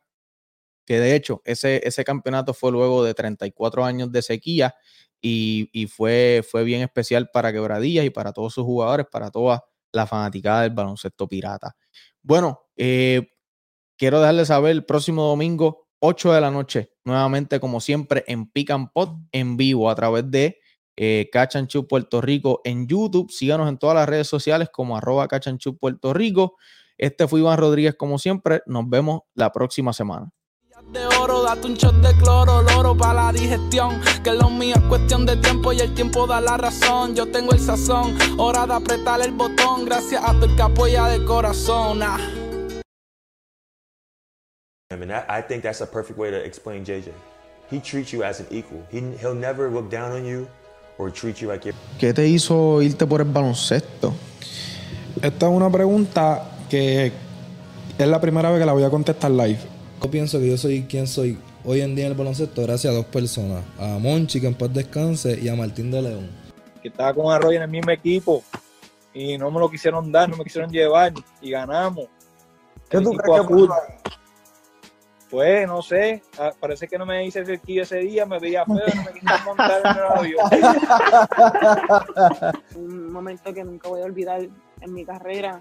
que 0.86 1.00
de 1.00 1.16
hecho 1.16 1.42
ese, 1.44 1.80
ese 1.86 2.04
campeonato 2.04 2.54
fue 2.54 2.70
luego 2.70 3.02
de 3.02 3.14
34 3.14 3.84
años 3.84 4.12
de 4.12 4.22
sequía 4.22 4.74
y, 5.22 5.86
fue, 5.88 6.42
fue 6.48 6.64
bien 6.64 6.82
especial 6.82 7.30
para 7.32 7.52
Quebradillas 7.52 8.04
y 8.04 8.10
para 8.10 8.32
todos 8.32 8.54
sus 8.54 8.64
jugadores, 8.64 9.06
para 9.10 9.30
toda 9.30 9.64
la 9.92 10.06
fanaticada 10.06 10.62
del 10.62 10.70
baloncesto 10.70 11.28
pirata. 11.28 11.76
Bueno, 12.22 12.60
eh, 12.76 13.28
quiero 13.96 14.20
dejarles 14.20 14.48
saber 14.48 14.72
el 14.72 14.84
próximo 14.84 15.24
domingo, 15.24 15.88
8 16.00 16.32
de 16.32 16.40
la 16.40 16.50
noche, 16.50 16.92
nuevamente 17.04 17.60
como 17.60 17.80
siempre 17.80 18.24
en 18.26 18.50
Pick 18.50 18.70
Pot 18.92 19.16
en 19.32 19.56
vivo 19.56 19.90
a 19.90 19.94
través 19.94 20.30
de 20.30 20.58
eh, 20.96 21.30
Puerto 21.88 22.20
Rico 22.20 22.60
en 22.64 22.86
YouTube. 22.86 23.30
Síganos 23.30 23.68
en 23.68 23.78
todas 23.78 23.96
las 23.96 24.08
redes 24.08 24.28
sociales 24.28 24.68
como 24.72 24.96
arroba 24.96 25.28
Cachanchu 25.28 25.76
Puerto 25.76 26.12
Rico. 26.12 26.56
Este 26.98 27.26
fue 27.26 27.40
Iván 27.40 27.58
Rodríguez 27.58 27.94
como 27.96 28.18
siempre. 28.18 28.62
Nos 28.66 28.88
vemos 28.88 29.22
la 29.34 29.52
próxima 29.52 29.92
semana 29.92 30.30
date 31.54 31.66
un 31.66 31.74
shot 31.74 31.94
de 32.00 32.14
cloro, 32.14 32.62
loro 32.62 32.96
para 32.96 33.24
la 33.24 33.32
digestión. 33.32 34.00
Que 34.22 34.32
lo 34.32 34.50
mío 34.50 34.76
es 34.76 34.82
cuestión 34.82 35.26
de 35.26 35.36
tiempo 35.36 35.72
y 35.72 35.80
el 35.80 35.92
tiempo 35.94 36.26
da 36.26 36.40
la 36.40 36.56
razón. 36.56 37.14
Yo 37.14 37.26
tengo 37.26 37.52
el 37.52 37.60
sazón, 37.60 38.16
hora 38.38 38.66
de 38.66 38.74
apretar 38.74 39.20
el 39.20 39.32
botón. 39.32 39.84
Gracias 39.84 40.22
a 40.24 40.32
tu 40.38 40.44
el 40.44 40.56
que 40.56 40.62
apoya 40.62 41.06
de 41.06 41.24
corazón. 41.24 42.02
Ah. 42.02 42.18
I 44.92 44.96
mean, 44.96 45.10
I 45.10 45.42
think 45.42 45.62
that's 45.62 45.80
a 45.80 45.86
perfect 45.86 46.18
way 46.18 46.30
to 46.30 46.36
explain 46.36 46.84
JJ. 46.84 47.12
He 47.70 47.80
treats 47.80 48.12
you 48.12 48.24
as 48.24 48.40
an 48.40 48.46
equal. 48.50 48.82
He, 48.90 49.00
he'll 49.20 49.34
never 49.34 49.70
look 49.70 49.88
down 49.90 50.12
on 50.12 50.24
you 50.24 50.48
or 50.98 51.10
treat 51.10 51.40
you 51.40 51.48
like 51.48 51.64
you're... 51.64 51.76
¿Qué 51.98 52.12
te 52.12 52.26
hizo 52.26 52.82
irte 52.82 53.06
por 53.06 53.20
el 53.20 53.28
baloncesto? 53.28 54.12
Esta 55.22 55.46
es 55.46 55.52
una 55.52 55.70
pregunta 55.70 56.42
que 56.68 57.12
es 57.98 58.08
la 58.08 58.20
primera 58.20 58.50
vez 58.50 58.58
que 58.58 58.66
la 58.66 58.72
voy 58.72 58.82
a 58.82 58.90
contestar 58.90 59.30
live. 59.30 59.79
Yo 60.02 60.10
pienso 60.10 60.38
que 60.38 60.48
yo 60.48 60.56
soy 60.56 60.84
quien 60.84 61.06
soy 61.06 61.38
hoy 61.62 61.82
en 61.82 61.94
día 61.94 62.06
en 62.06 62.12
el 62.12 62.16
baloncesto 62.16 62.62
gracias 62.62 62.90
a 62.92 62.96
dos 62.96 63.04
personas. 63.06 63.62
A 63.78 63.98
Monchi, 63.98 64.40
que 64.40 64.46
en 64.46 64.54
paz 64.54 64.72
descanse, 64.72 65.38
y 65.38 65.48
a 65.48 65.54
Martín 65.54 65.90
de 65.90 66.00
León. 66.00 66.30
Que 66.80 66.88
estaba 66.88 67.12
con 67.12 67.30
Arroyo 67.30 67.58
en 67.58 67.64
el 67.64 67.68
mismo 67.68 67.90
equipo 67.90 68.42
y 69.12 69.36
no 69.36 69.50
me 69.50 69.60
lo 69.60 69.70
quisieron 69.70 70.10
dar, 70.10 70.30
no 70.30 70.38
me 70.38 70.44
quisieron 70.44 70.70
llevar 70.70 71.12
y 71.42 71.50
ganamos. 71.50 72.06
¿Qué 72.88 72.98
tú 72.98 73.12
crees 73.12 73.46
que 73.46 73.68
Pues 75.28 75.68
no 75.68 75.82
sé, 75.82 76.22
ah, 76.38 76.52
parece 76.58 76.88
que 76.88 76.96
no 76.96 77.04
me 77.04 77.26
hice 77.26 77.44
cerquillo 77.44 77.82
ese 77.82 77.98
día, 77.98 78.24
me 78.24 78.38
veía 78.38 78.64
feo, 78.64 78.76
no 78.76 79.02
me 79.02 79.12
quisieron 79.12 79.44
montar 79.44 79.82
en 79.84 79.96
el 79.96 80.04
avión. 80.18 80.46
Un 82.74 83.12
momento 83.12 83.52
que 83.52 83.64
nunca 83.64 83.88
voy 83.90 84.00
a 84.00 84.06
olvidar 84.06 84.40
en 84.80 84.94
mi 84.94 85.04
carrera 85.04 85.60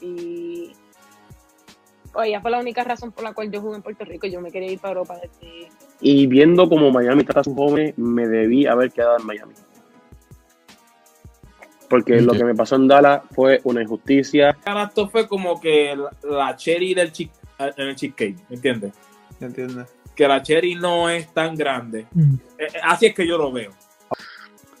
y 0.00 0.72
ella 2.22 2.40
fue 2.40 2.50
la 2.50 2.60
única 2.60 2.84
razón 2.84 3.12
por 3.12 3.24
la 3.24 3.32
cual 3.32 3.50
yo 3.50 3.60
jugué 3.60 3.76
en 3.76 3.82
Puerto 3.82 4.04
Rico. 4.04 4.26
Yo 4.26 4.40
me 4.40 4.50
quería 4.50 4.70
ir 4.70 4.78
para 4.78 4.92
Europa 4.92 5.16
desde... 5.20 5.68
Y 6.00 6.26
viendo 6.26 6.68
como 6.68 6.90
Miami 6.90 7.24
trata 7.24 7.40
a 7.40 7.44
sus 7.44 7.54
jóvenes, 7.54 7.96
me 7.96 8.28
debí 8.28 8.66
haber 8.66 8.92
quedado 8.92 9.18
en 9.18 9.26
Miami. 9.26 9.54
Porque 11.88 12.20
lo 12.20 12.32
que 12.32 12.44
me 12.44 12.54
pasó 12.54 12.76
en 12.76 12.88
Dallas 12.88 13.22
fue 13.30 13.60
una 13.64 13.82
injusticia. 13.82 14.56
Esto 14.64 15.08
fue 15.08 15.28
como 15.28 15.60
que 15.60 15.96
la, 16.22 16.56
cherry 16.56 16.94
del 16.94 17.12
chick, 17.12 17.30
en 17.58 17.88
el 17.88 17.94
cheesecake, 17.94 18.36
¿me 18.48 18.56
entiendes? 18.56 18.92
¿Me 19.38 19.84
Que 20.14 20.28
la 20.28 20.42
cherry 20.42 20.74
no 20.74 21.08
es 21.08 21.32
tan 21.32 21.54
grande. 21.54 22.06
Mm. 22.12 22.34
Eh, 22.34 22.66
eh, 22.74 22.80
así 22.82 23.06
es 23.06 23.14
que 23.14 23.26
yo 23.26 23.38
lo 23.38 23.52
veo. 23.52 23.70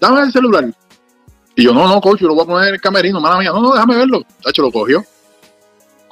Dame 0.00 0.22
el 0.22 0.32
celular. 0.32 0.64
Y 1.56 1.64
yo, 1.64 1.72
no, 1.72 1.86
no, 1.86 2.00
coach, 2.00 2.20
yo 2.20 2.28
lo 2.28 2.34
voy 2.34 2.44
a 2.44 2.46
poner 2.46 2.68
en 2.68 2.74
el 2.74 2.80
camerino, 2.80 3.20
mala 3.20 3.38
mía. 3.38 3.50
No, 3.52 3.60
no, 3.60 3.72
déjame 3.72 3.96
verlo. 3.96 4.22
Tacho, 4.42 4.62
lo 4.62 4.72
cogió. 4.72 5.04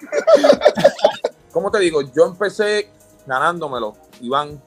Como 1.52 1.70
te 1.70 1.78
digo, 1.78 2.02
yo 2.02 2.26
empecé 2.26 2.90
ganándomelo, 3.26 3.94
Iván. 4.20 4.60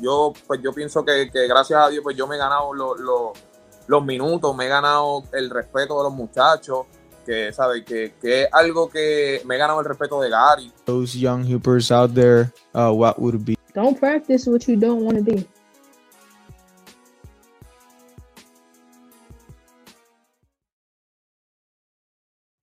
Yo, 0.00 0.32
pues 0.46 0.60
yo 0.62 0.72
pienso 0.72 1.04
que, 1.04 1.30
gracias 1.48 1.80
a 1.82 1.88
Dios, 1.88 2.02
pues 2.02 2.16
yo 2.16 2.26
me 2.26 2.36
he 2.36 2.38
ganado 2.38 2.72
los 2.74 4.04
minutos, 4.04 4.54
me 4.54 4.66
he 4.66 4.68
ganado 4.68 5.24
el 5.32 5.50
respeto 5.50 5.98
de 5.98 6.04
los 6.04 6.12
muchachos, 6.12 6.86
que 7.26 7.52
sabe 7.52 7.84
que, 7.84 8.14
que, 8.20 8.42
es 8.42 8.48
algo 8.52 8.88
que 8.88 9.42
me 9.44 9.56
he 9.56 9.58
ganado 9.58 9.80
el 9.80 9.86
respeto 9.86 10.20
de 10.20 10.30
Gary. 10.30 10.72
Those 10.84 11.18
young 11.18 11.44
hoopers 11.44 11.90
out 11.90 12.14
there, 12.14 12.52
uh, 12.74 12.92
what 12.92 13.18
would 13.18 13.44
be? 13.44 13.56
Don't 13.74 13.98
practice 13.98 14.48
what 14.48 14.66
you 14.66 14.76
don't 14.76 15.02
want 15.02 15.18
to 15.18 15.22
do. 15.22 15.44